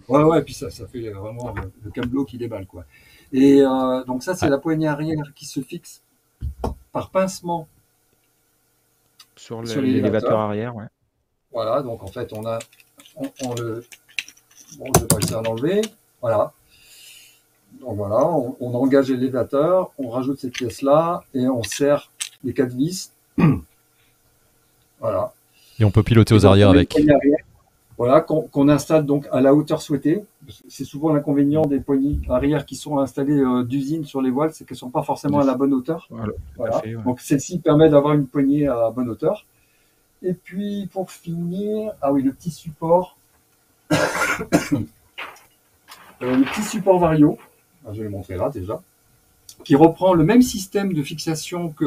[0.09, 2.85] Ouais, ouais, et puis ça, ça fait vraiment le, câbleau qui déballe, quoi.
[3.33, 3.63] Et
[4.07, 6.03] donc ça, c'est la poignée arrière qui se fixe
[6.93, 7.67] par pincement
[9.37, 10.87] sur l'élévateur arrière, ouais.
[11.53, 12.59] Voilà, donc en fait, on a,
[13.17, 13.85] on, le,
[14.77, 15.83] bon, je vais pas réussir à l'enlever,
[16.21, 16.53] voilà.
[17.81, 18.27] Donc voilà,
[18.61, 22.11] on, engage l'élévateur, on rajoute cette pièce-là et on serre
[22.43, 23.13] les quatre vis.
[25.01, 25.33] voilà.
[25.79, 26.97] Et on peut piloter aux arrières avec.
[27.99, 30.25] voilà, qu'on installe donc à la hauteur souhaitée.
[30.69, 34.65] C'est souvent l'inconvénient des poignées arrière qui sont installées euh, d'usine sur les voiles, c'est
[34.65, 36.09] qu'elles ne sont pas forcément à la bonne hauteur.
[36.57, 36.83] Voilà.
[37.05, 39.47] Donc celle-ci permet d'avoir une poignée à bonne hauteur.
[40.23, 43.17] Et puis pour finir, ah oui, le petit support,
[43.93, 43.97] euh,
[46.21, 47.39] le petit support vario.
[47.87, 48.81] Ah, je vais le montrer là déjà,
[49.65, 51.85] qui reprend le même système de fixation que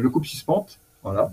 [0.00, 0.78] le, coupe suspente.
[1.02, 1.30] Voilà.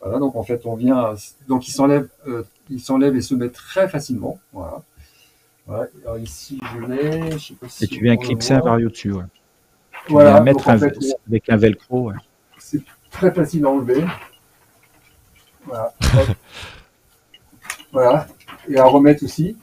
[0.00, 1.14] Voilà, donc en fait, on vient,
[1.48, 4.38] donc il s'enlève, euh, il s'enlève et se met très facilement.
[4.52, 4.82] Voilà.
[5.68, 7.36] Alors ici, je l'ai.
[7.82, 9.12] et tu viens clipser un vario dessus.
[9.12, 9.24] Ouais.
[10.06, 10.34] Tu voilà.
[10.34, 12.12] Viens mettre avec un velcro.
[12.58, 14.04] C'est très facile à enlever.
[15.66, 15.92] Voilà.
[17.92, 18.26] voilà.
[18.68, 19.56] Et à remettre aussi.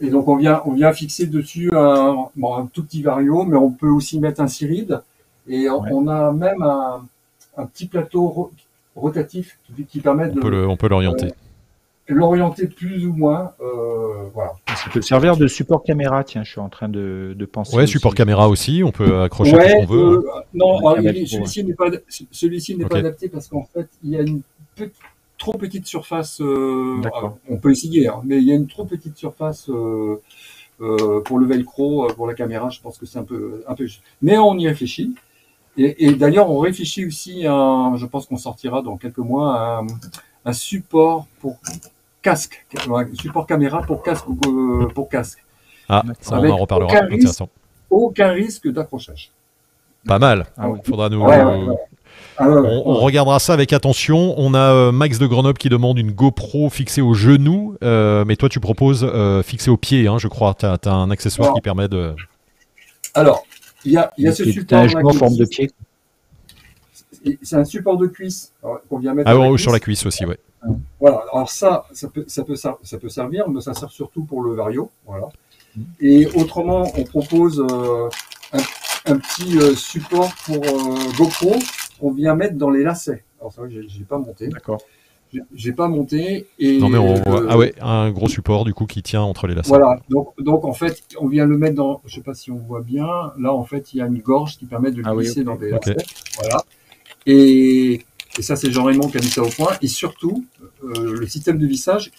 [0.00, 2.28] Et donc on vient, on vient fixer dessus un,
[2.72, 5.02] tout petit vario, mais on peut aussi mettre un cyride.
[5.48, 8.52] Et on, a même un, petit plateau
[8.94, 9.58] rotatif
[9.88, 10.66] qui, permet de.
[10.66, 11.26] On peut l'orienter.
[11.26, 11.30] Euh,
[12.08, 13.52] l'orienter plus ou moins.
[13.60, 14.52] Euh, voilà.
[14.68, 17.76] Ça peut servir de support caméra, tiens, je suis en train de, de penser.
[17.76, 20.18] Ouais, support caméra aussi, on peut accrocher ce qu'on veut.
[20.18, 24.42] Euh, non, celui-ci n'est pas, celui pas adapté parce qu'en fait, il y a une
[24.74, 24.94] petite
[25.38, 26.40] trop petite surface.
[26.40, 27.00] Euh,
[27.48, 30.20] on peut essayer, hein, mais il y a une trop petite surface euh,
[30.80, 32.70] euh, pour le velcro, pour la caméra.
[32.70, 33.86] Je pense que c'est un peu, un peu.
[34.22, 35.14] Mais on y réfléchit.
[35.78, 39.84] Et, d'ailleurs, on réfléchit aussi à, je pense qu'on sortira dans quelques mois,
[40.46, 41.58] un, support pour
[42.22, 44.24] casque, un support caméra pour casque
[44.94, 45.44] pour casque.
[45.86, 46.90] Ah, ça on en reparlera.
[46.90, 47.42] Aucun risque,
[47.90, 49.30] aucun risque d'accrochage.
[50.06, 50.46] Pas mal.
[50.56, 51.22] Ah il faudra nous,
[52.38, 54.34] ah on, regardera ça avec attention.
[54.36, 58.36] On a euh, Max de Grenoble qui demande une GoPro fixée au genou, euh, mais
[58.36, 60.54] toi tu proposes euh, fixée au pied, hein, je crois.
[60.54, 62.14] Tu as, un accessoire qui permet de.
[63.14, 63.46] Alors,
[63.84, 64.86] il y a, ce support.
[65.04, 65.70] en forme de pied.
[67.42, 68.52] C'est un support de cuisse
[68.88, 69.30] qu'on vient mettre.
[69.30, 70.38] Ah, sur la cuisse aussi, ouais.
[71.00, 71.22] Voilà.
[71.32, 74.54] Alors ça, ça peut, ça peut, ça, peut servir, mais ça sert surtout pour le
[74.54, 74.90] vario.
[75.06, 75.28] Voilà.
[76.00, 78.08] Et autrement, on propose euh,
[79.04, 81.56] un, petit euh, support pour euh, GoPro
[81.98, 83.24] qu'on vient mettre dans les lacets.
[83.40, 84.48] Alors c'est vrai que j'ai pas monté.
[84.48, 84.80] D'accord.
[85.54, 87.44] J'ai pas monté et non mais on voit...
[87.48, 89.68] ah ouais un gros support du coup qui tient entre les lacets.
[89.68, 92.56] Voilà donc donc en fait on vient le mettre dans je sais pas si on
[92.56, 93.06] voit bien
[93.38, 95.56] là en fait il y a une gorge qui permet de le ah glisser dans
[95.56, 95.96] les lacets
[96.38, 96.64] voilà
[97.26, 98.04] et,
[98.38, 100.46] et ça c'est Jean Raymond qui a mis ça au point et surtout
[100.82, 102.12] le système de vissage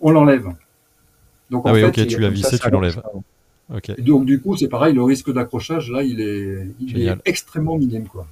[0.00, 0.48] on l'enlève
[1.64, 3.02] ah oui, ok, tu l'as vissé, tu l'enlèves.
[3.98, 8.06] Donc du coup, c'est pareil, le risque d'accrochage, là, il est, extrêmement minime.
[8.06, 8.26] Quoi.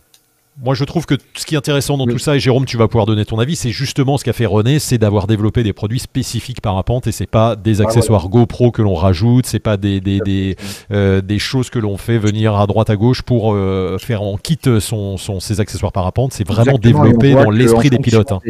[0.60, 2.86] Moi, je trouve que ce qui est intéressant dans tout ça, et Jérôme, tu vas
[2.86, 5.98] pouvoir donner ton avis, c'est justement ce qu'a fait René, c'est d'avoir développé des produits
[5.98, 10.02] spécifiques parapente et c'est pas des ah, accessoires GoPro que l'on rajoute, c'est pas des,
[10.02, 10.56] des, des,
[10.92, 14.36] euh, des, choses que l'on fait venir à droite à gauche pour euh, faire en
[14.36, 16.34] kit son, son, ses accessoires parapente.
[16.34, 18.32] C'est vraiment développé dans l'esprit des pilotes.
[18.32, 18.40] Hein.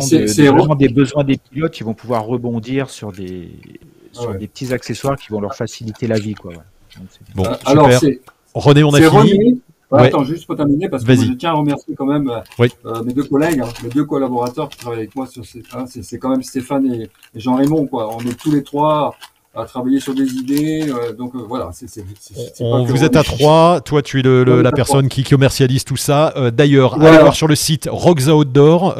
[0.00, 3.48] c'est vraiment des besoins des pilotes qui vont pouvoir rebondir sur des,
[4.12, 6.34] sur des petits accessoires qui vont leur faciliter la vie.
[6.34, 6.52] Quoi.
[7.34, 8.18] bon, euh, super.
[8.54, 9.62] René, on a fini.
[9.92, 13.24] Attends, juste pour terminer, parce que je tiens à remercier quand même euh, mes deux
[13.24, 15.62] collègues, hein, mes deux collaborateurs qui travaillent avec moi sur ces.
[15.74, 18.14] Hein, c'est quand même Stéphane et, Jean Raymond, quoi.
[18.14, 19.14] On est tous les trois
[19.54, 20.88] à travailler sur des idées.
[20.88, 21.86] Euh, donc euh, voilà, c'est.
[22.60, 23.80] Vous êtes à trois.
[23.82, 26.34] Toi, tu es le, la personne qui commercialise tout ça.
[26.52, 28.94] D'ailleurs, allez voir sur le site Rocks Outdoor.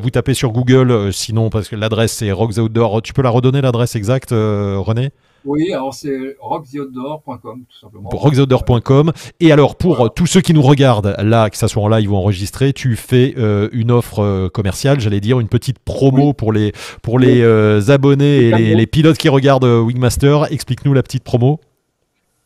[0.00, 3.02] vous tapez sur Google, sinon parce que l'adresse c'est Rocks Outdoor.
[3.02, 5.10] Tu peux la redonner l'adresse exacte, René?
[5.44, 8.08] Oui, alors c'est rocktheoutdoor.com tout simplement.
[8.10, 9.12] Rocktheoutdoor.com.
[9.40, 12.16] Et alors pour tous ceux qui nous regardent là, que ça soit en live ou
[12.16, 16.72] enregistré, tu fais euh, une offre euh, commerciale, j'allais dire une petite promo pour les
[17.02, 20.52] pour les euh, abonnés et les, pilotes qui regardent Wingmaster.
[20.52, 21.60] Explique-nous la petite promo.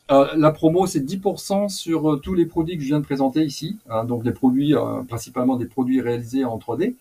[0.08, 4.04] la promo, c'est 10% sur tous les produits que je viens de présenter ici, hein,
[4.04, 4.74] donc des produits,
[5.08, 6.94] principalement des produits réalisés en 3D.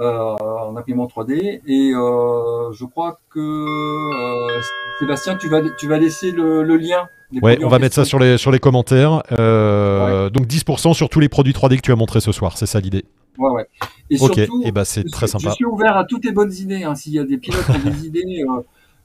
[0.00, 1.60] Euh, en imprimant 3D.
[1.66, 4.60] Et euh, je crois que euh,
[4.98, 7.06] Sébastien, tu vas, tu vas laisser le, lien.
[7.42, 9.22] Ouais, on va mettre ça sur les, sur les commentaires.
[9.30, 12.80] Donc 10% sur tous les produits 3D que tu as montré ce soir, c'est ça
[12.80, 13.04] l'idée?
[13.38, 13.68] Ouais, ouais.
[14.10, 15.50] Et ok, et eh ben, c'est très sympa.
[15.50, 16.82] Je suis ouvert à toutes les bonnes idées.
[16.82, 16.96] Hein.
[16.96, 18.44] S'il y a des pilotes qui ont des idées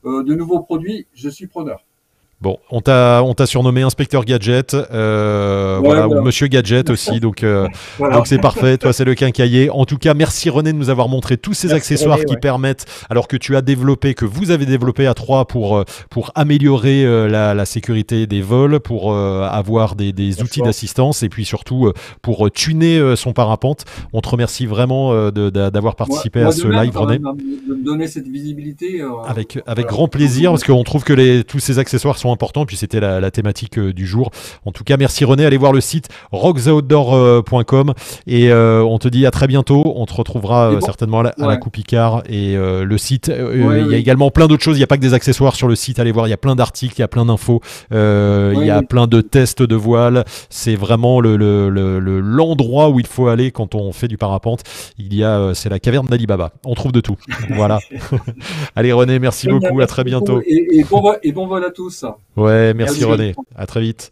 [0.03, 1.85] de nouveaux produits, je suis preneur.
[2.41, 7.43] Bon, on t'a on t'a surnommé inspecteur gadget, euh, voilà, ou Monsieur gadget aussi, donc
[7.43, 7.67] euh,
[7.99, 8.77] donc c'est parfait.
[8.77, 9.69] Toi, c'est le quincailler.
[9.69, 13.27] En tout cas, merci René de nous avoir montré tous ces accessoires qui permettent, alors
[13.27, 17.53] que tu as développé, que vous avez développé à trois pour euh, pour améliorer la,
[17.53, 23.17] la, sécurité des vols, pour avoir des, des outils d'assistance et puis surtout pour tuner
[23.17, 23.83] son parapente.
[24.13, 27.17] On te remercie vraiment d'avoir participé à ce live, René.
[27.17, 29.01] De donner cette visibilité.
[29.27, 32.65] avec avec grand plaisir, parce qu'on trouve que les tous ces accessoires sont important.
[32.65, 34.32] Puis c'était la, thématique euh, du jour.
[34.65, 35.45] En tout cas, merci René.
[35.45, 37.93] Allez voir le site rocksoutdoor.com
[38.27, 39.93] et euh, on te dit à très bientôt.
[39.95, 43.32] On te retrouvera euh, certainement à la, Coupe Icard et le site.
[43.53, 44.77] il y a également plein d'autres choses.
[44.77, 45.99] Il n'y a pas que des accessoires sur le site.
[45.99, 47.61] Allez voir, il y a plein d'articles, il y a plein d'infos,
[47.91, 50.23] il y a plein de tests de voile.
[50.49, 54.61] C'est vraiment l'endroit le, où il faut aller quand on fait du parapente.
[54.97, 56.51] Il y a, c'est la caverne d'Alibaba.
[56.65, 57.17] On trouve de tout.
[57.49, 57.80] voilà.
[58.75, 59.80] Allez René, merci beaucoup.
[59.82, 60.41] À très bientôt.
[60.45, 62.05] Et, bon, et bon vol à tous.
[62.36, 63.36] Ouais, merci René.
[63.55, 64.11] À très vite.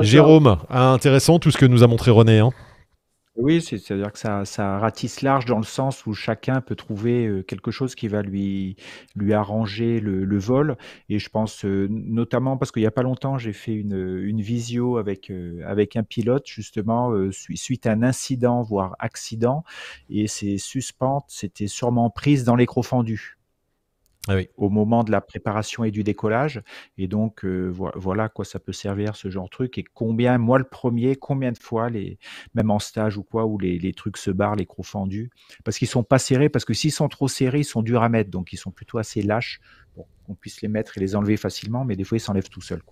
[0.00, 2.40] Jérôme, intéressant tout ce que nous a montré René.
[2.40, 2.50] Hein.
[3.36, 7.42] Oui, c'est-à-dire que ça, ça ratisse large dans le sens où chacun peut trouver euh,
[7.42, 8.76] quelque chose qui va lui,
[9.16, 10.76] lui arranger le, vol.
[11.08, 14.40] Et je pense euh, notamment parce qu'il n'y a pas longtemps, j'ai fait une, une
[14.40, 19.64] visio avec, euh, avec un pilote, justement, suite à un incident, voire accident.
[20.08, 22.84] Et ses suspentes s'étaient sûrement prises dans l'écrou
[24.26, 26.62] Ah au moment de la préparation et du décollage.
[26.96, 29.76] Et donc, euh, voilà quoi ça peut servir ce genre de truc.
[29.76, 32.18] Et combien, moi le premier, combien de fois, les,
[32.54, 35.30] même en stage ou quoi, où les, trucs se barrent, les crocs fendus,
[35.62, 38.08] parce qu'ils sont pas serrés, parce que s'ils sont trop serrés, ils sont durs à
[38.08, 39.60] mettre, donc ils sont plutôt assez lâches
[39.94, 42.62] pour qu'on puisse les mettre et les enlever facilement, mais des fois ils s'enlèvent tout
[42.62, 42.82] seuls.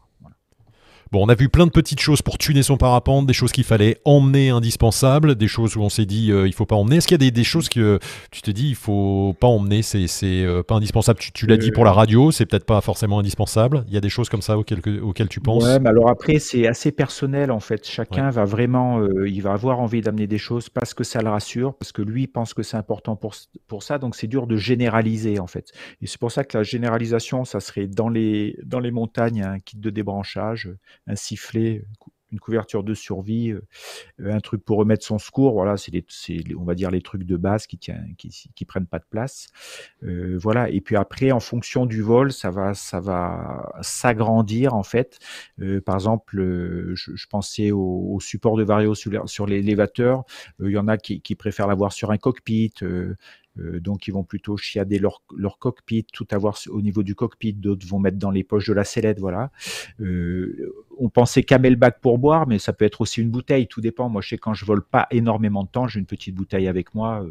[1.12, 3.64] Bon, on a vu plein de petites choses pour tuner son parapente, des choses qu'il
[3.64, 6.96] fallait emmener indispensables, des choses où on s'est dit euh, il faut pas emmener.
[6.96, 7.98] Est-ce qu'il y a des, choses que
[8.30, 11.18] tu te dis il faut pas emmener, c'est euh, pas indispensable?
[11.18, 13.84] Tu, l'as dit pour la radio, c'est peut-être pas forcément indispensable.
[13.88, 15.62] Il y a des choses comme ça auxquelles, auxquelles tu penses?
[15.62, 17.86] Ouais, mais alors après c'est assez personnel en fait.
[17.86, 21.28] Chacun va vraiment, euh, il va avoir envie d'amener des choses parce que ça le
[21.28, 23.34] rassure, parce que lui pense que c'est important pour,
[23.68, 23.98] pour ça.
[23.98, 25.72] Donc c'est dur de généraliser en fait.
[26.00, 29.58] Et c'est pour ça que la généralisation, ça serait dans les, dans les montagnes un
[29.58, 30.70] kit de débranchage
[31.06, 31.84] un sifflet,
[32.32, 33.60] une couverture de survie, euh,
[34.20, 35.52] un truc pour remettre son secours.
[35.52, 35.92] Voilà, c'est
[36.58, 39.48] on va dire les trucs de base qui tient, qui, prennent pas de place.
[40.02, 40.70] Euh, voilà.
[40.70, 45.18] Et puis après, en fonction du vol, ça va, ça va s'agrandir en fait.
[45.60, 46.36] Euh, par exemple,
[46.94, 50.24] je, pensais au, support de Vario sur, l'élévateur.
[50.60, 52.72] Il y en a qui préfèrent l'avoir sur un cockpit.
[53.56, 57.52] Donc ils vont plutôt chiader leur, leur cockpit, tout avoir au niveau du cockpit.
[57.52, 59.50] D'autres vont mettre dans les poches de la sellette, voilà.
[60.00, 64.08] on pensait camelback pour boire, mais ça peut être aussi une bouteille, tout dépend.
[64.08, 66.94] Moi, je sais quand je vole pas énormément de temps, j'ai une petite bouteille avec
[66.94, 67.24] moi.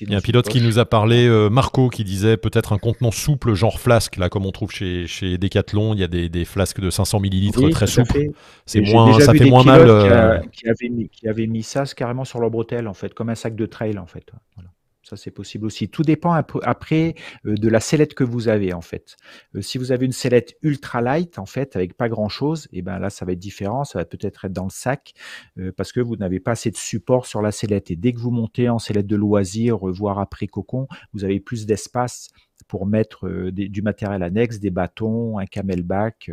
[0.00, 3.10] Il y a un pilote qui nous a parlé, Marco, qui disait peut-être un contenant
[3.10, 5.94] souple, genre flasque, là, comme on trouve chez, chez Decathlon.
[5.94, 8.30] Il y a des, des flasques de 500 millilitres très souples.
[8.66, 10.48] C'est moins, ça fait moins mal.
[10.52, 13.34] Qui, avaient mis, qui, avait mis, ça carrément sur leur bretelle, en fait, comme un
[13.34, 14.30] sac de trail, en fait.
[14.54, 14.70] Voilà.
[15.04, 15.90] Ça, c'est possible aussi.
[15.90, 19.16] Tout dépend après euh, de la sellette que vous avez, en fait.
[19.54, 22.82] Euh, si vous avez une sellette ultra light, en fait, avec pas grand-chose, et eh
[22.82, 23.84] ben là, ça va être différent.
[23.84, 25.12] Ça va peut-être être dans le sac
[25.58, 27.90] euh, parce que vous n'avez pas assez de support sur la sellette.
[27.90, 31.66] Et dès que vous montez en sellette de loisir, voire après cocon, vous avez plus
[31.66, 32.30] d'espace
[32.66, 36.30] pour mettre du matériel annexe, des bâtons, un camelback,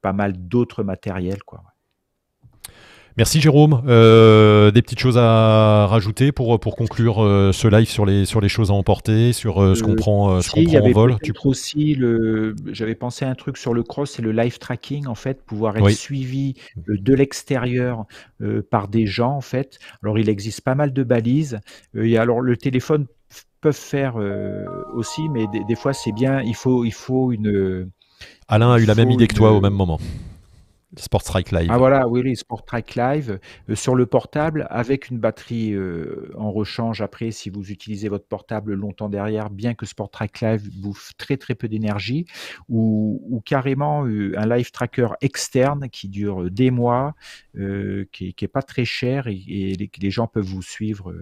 [0.00, 1.73] pas mal d'autres matériels, quoi.
[3.16, 3.80] Merci Jérôme.
[3.86, 8.40] Euh, des petites choses à rajouter pour, pour conclure euh, ce live sur les, sur
[8.40, 11.16] les choses à emporter, sur euh, ce qu'on prend, ce qu'on prend en vol?
[11.22, 15.06] Tu aussi le, j'avais pensé à un truc sur le cross, c'est le live tracking
[15.06, 16.54] en fait, pouvoir être suivi
[16.88, 18.04] de l'extérieur
[18.70, 19.78] par des gens en fait.
[20.02, 21.60] Alors il existe pas mal de balises.
[21.96, 23.06] et alors le téléphone
[23.60, 24.16] peuvent faire
[24.94, 26.42] aussi, mais des, des fois c'est bien.
[26.42, 27.90] Il faut, il faut une.
[28.48, 30.00] Alain a eu la même idée que toi au même moment.
[30.96, 31.68] Sport Strike Live.
[31.70, 33.38] Ah voilà, oui, les Sport Strike Live
[33.68, 38.26] euh, sur le portable avec une batterie euh, en rechange après si vous utilisez votre
[38.26, 42.26] portable longtemps derrière, bien que Sport Strike Live bouffe très très peu d'énergie
[42.68, 47.14] ou, carrément euh, un live tracker externe qui dure des mois,
[47.54, 51.14] qui, n'est pas très cher et, et les, gens peuvent vous suivre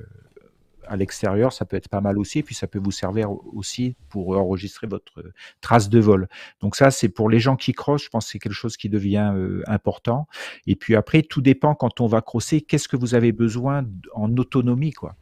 [0.87, 4.37] à l'extérieur, ça peut être pas mal aussi, puis ça peut vous servir aussi pour
[4.37, 6.28] enregistrer votre euh, trace de vol.
[6.61, 8.89] Donc ça, c'est pour les gens qui crossent, je pense que c'est quelque chose qui
[8.89, 10.26] devient euh, important.
[10.66, 14.37] Et puis après, tout dépend quand on va crosser, qu'est-ce que vous avez besoin en
[14.37, 15.14] autonomie, quoi.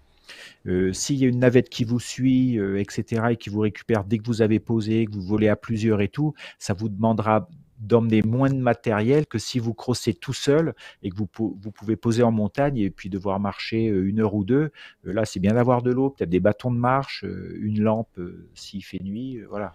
[0.66, 4.18] Euh, s'il y a une navette qui vous suit, etc., et qui vous récupère dès
[4.18, 7.48] que vous avez posé, que vous volez à plusieurs et tout, ça vous demandera
[7.80, 12.22] d'emmener moins de matériel que si vous crossez tout seul et que vous, pouvez poser
[12.22, 14.70] en montagne et puis devoir marcher euh, une heure ou deux.
[15.06, 18.20] Euh, là, c'est bien d'avoir de l'eau, peut-être des bâtons de marche, euh, une lampe
[18.54, 19.74] s'il fait nuit, voilà.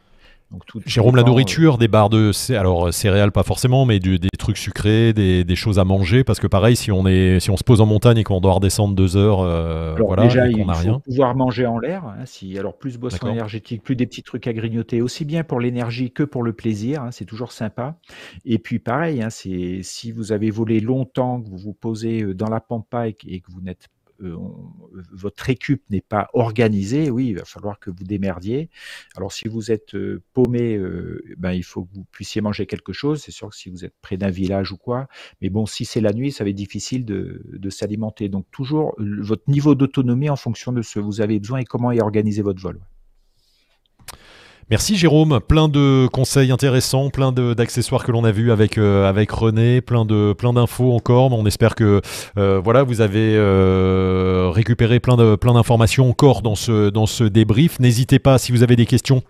[0.86, 5.56] Jérôme, la nourriture, des barres de alors céréales pas forcément, mais des trucs sucrés, des,
[5.56, 8.18] choses à manger, parce que pareil, si on est, si on se pose en montagne
[8.18, 11.00] et qu'on doit redescendre deux heures, euh, voilà, déjà, il faut rien.
[11.00, 12.06] pouvoir manger en l'air.
[12.06, 15.60] Hein, si alors plus boisson énergétique, plus des petits trucs à grignoter, aussi bien pour
[15.60, 17.04] l'énergie que pour le plaisir.
[17.04, 17.98] Hein, c'est toujours sympa.
[18.46, 22.34] Et puis pareil, hein, c'est si vous avez volé longtemps, que vous vous posez euh,
[22.34, 23.88] dans la pampa et que vous n'êtes
[24.22, 24.38] euh,
[25.12, 28.70] votre récup n'est pas organisé, oui, il va falloir que vous démerdiez.
[29.16, 32.94] Alors si vous êtes euh, paumé, euh, ben, il faut que vous puissiez manger quelque
[32.94, 33.22] chose.
[33.22, 35.08] C'est sûr que si vous êtes près d'un village ou quoi,
[35.42, 38.30] mais bon, si c'est la nuit, ça va être difficile de, de s'alimenter.
[38.30, 41.92] Donc toujours votre niveau d'autonomie en fonction de ce que vous avez besoin et comment
[41.92, 42.80] est organisé votre vol.
[44.72, 49.30] Merci Jérôme, plein de conseils intéressants, plein d'accessoires que l'on a vus avec, euh, avec
[49.30, 51.32] René, plein de plein d'infos encore.
[51.34, 52.02] On espère que
[52.40, 57.24] euh, voilà, vous avez euh, récupéré plein de plein d'informations encore dans ce dans ce
[57.24, 57.80] débrief.
[57.80, 59.22] N'hésitez pas si vous avez des questions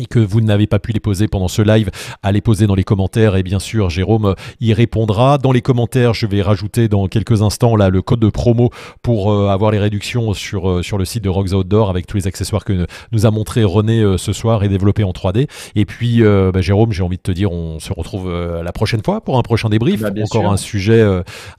[0.00, 1.90] et que vous n'avez pas pu les poser pendant ce live,
[2.22, 5.38] à les poser dans les commentaires et bien sûr Jérôme y répondra.
[5.38, 8.70] Dans les commentaires, je vais rajouter dans quelques instants là le code de promo
[9.02, 12.16] pour euh, avoir les réductions sur, euh, sur le site de Rocks Outdoor avec tous
[12.16, 15.48] les accessoires que nous a montré René euh, ce soir et développés en 3D.
[15.74, 19.20] Et puis bah, Jérôme, j'ai envie de te dire, on se retrouve la prochaine fois
[19.20, 21.04] pour un prochain débrief, bah, encore un sujet,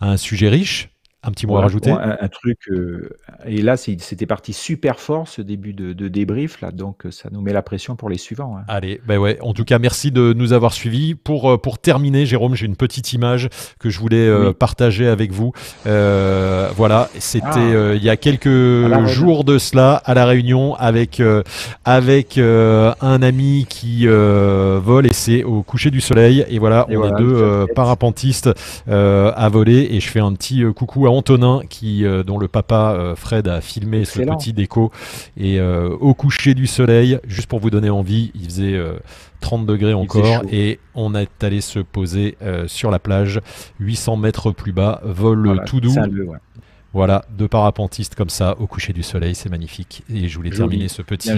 [0.02, 0.90] un sujet riche.
[1.26, 1.92] Un petit mot à rajouter?
[1.92, 3.10] un, truc, euh,
[3.46, 7.42] et là c'était parti super fort ce début de, débrief, là, donc euh, ça nous
[7.42, 8.58] met la pression pour les suivants.
[8.58, 8.64] Hein.
[8.68, 11.16] Allez, ben ouais, en tout cas merci de nous avoir suivis.
[11.16, 13.50] Pour, euh, pour terminer, Jérôme, j'ai une petite image
[13.80, 15.52] que je voulais partager avec vous.
[15.84, 17.94] voilà, c'était ah.
[17.96, 21.22] il y a quelques jours de cela à La Réunion avec,
[21.86, 26.46] avec un ami qui vole et c'est au coucher du soleil.
[26.50, 28.50] Et voilà, on est deux parapentistes
[28.88, 32.94] à voler et je fais un petit coucou à Antonin, qui, euh, dont le papa
[32.94, 34.92] euh, Fred a filmé ce petit déco.
[35.38, 38.80] Et euh, au coucher du soleil, juste pour vous donner envie, il faisait
[39.42, 42.38] 30 degrés encore et on est allé se poser
[42.68, 43.40] sur la plage
[43.80, 45.94] 800 mètres plus bas, vol tout doux.
[46.96, 50.04] Voilà, deux parapentistes comme ça au coucher du soleil, c'est magnifique.
[50.10, 51.30] Et je voulais terminer ce petit,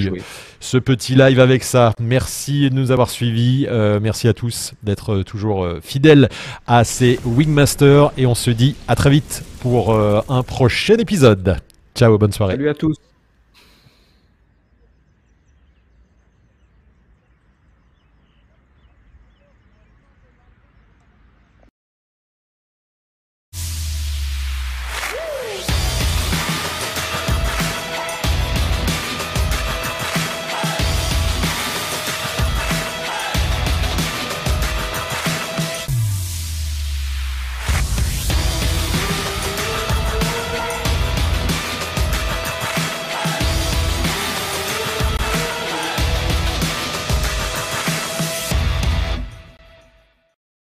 [0.60, 1.94] ce petit live avec ça.
[2.00, 3.66] Merci de nous avoir suivis.
[3.68, 6.30] Euh, merci à tous d'être euh, toujours euh, fidèles
[6.68, 8.12] à ces Wingmasters.
[8.18, 11.58] Et on se dit à très vite pour un prochain épisode.
[11.96, 12.54] Ciao, bonne soirée.
[12.54, 12.96] Salut à tous.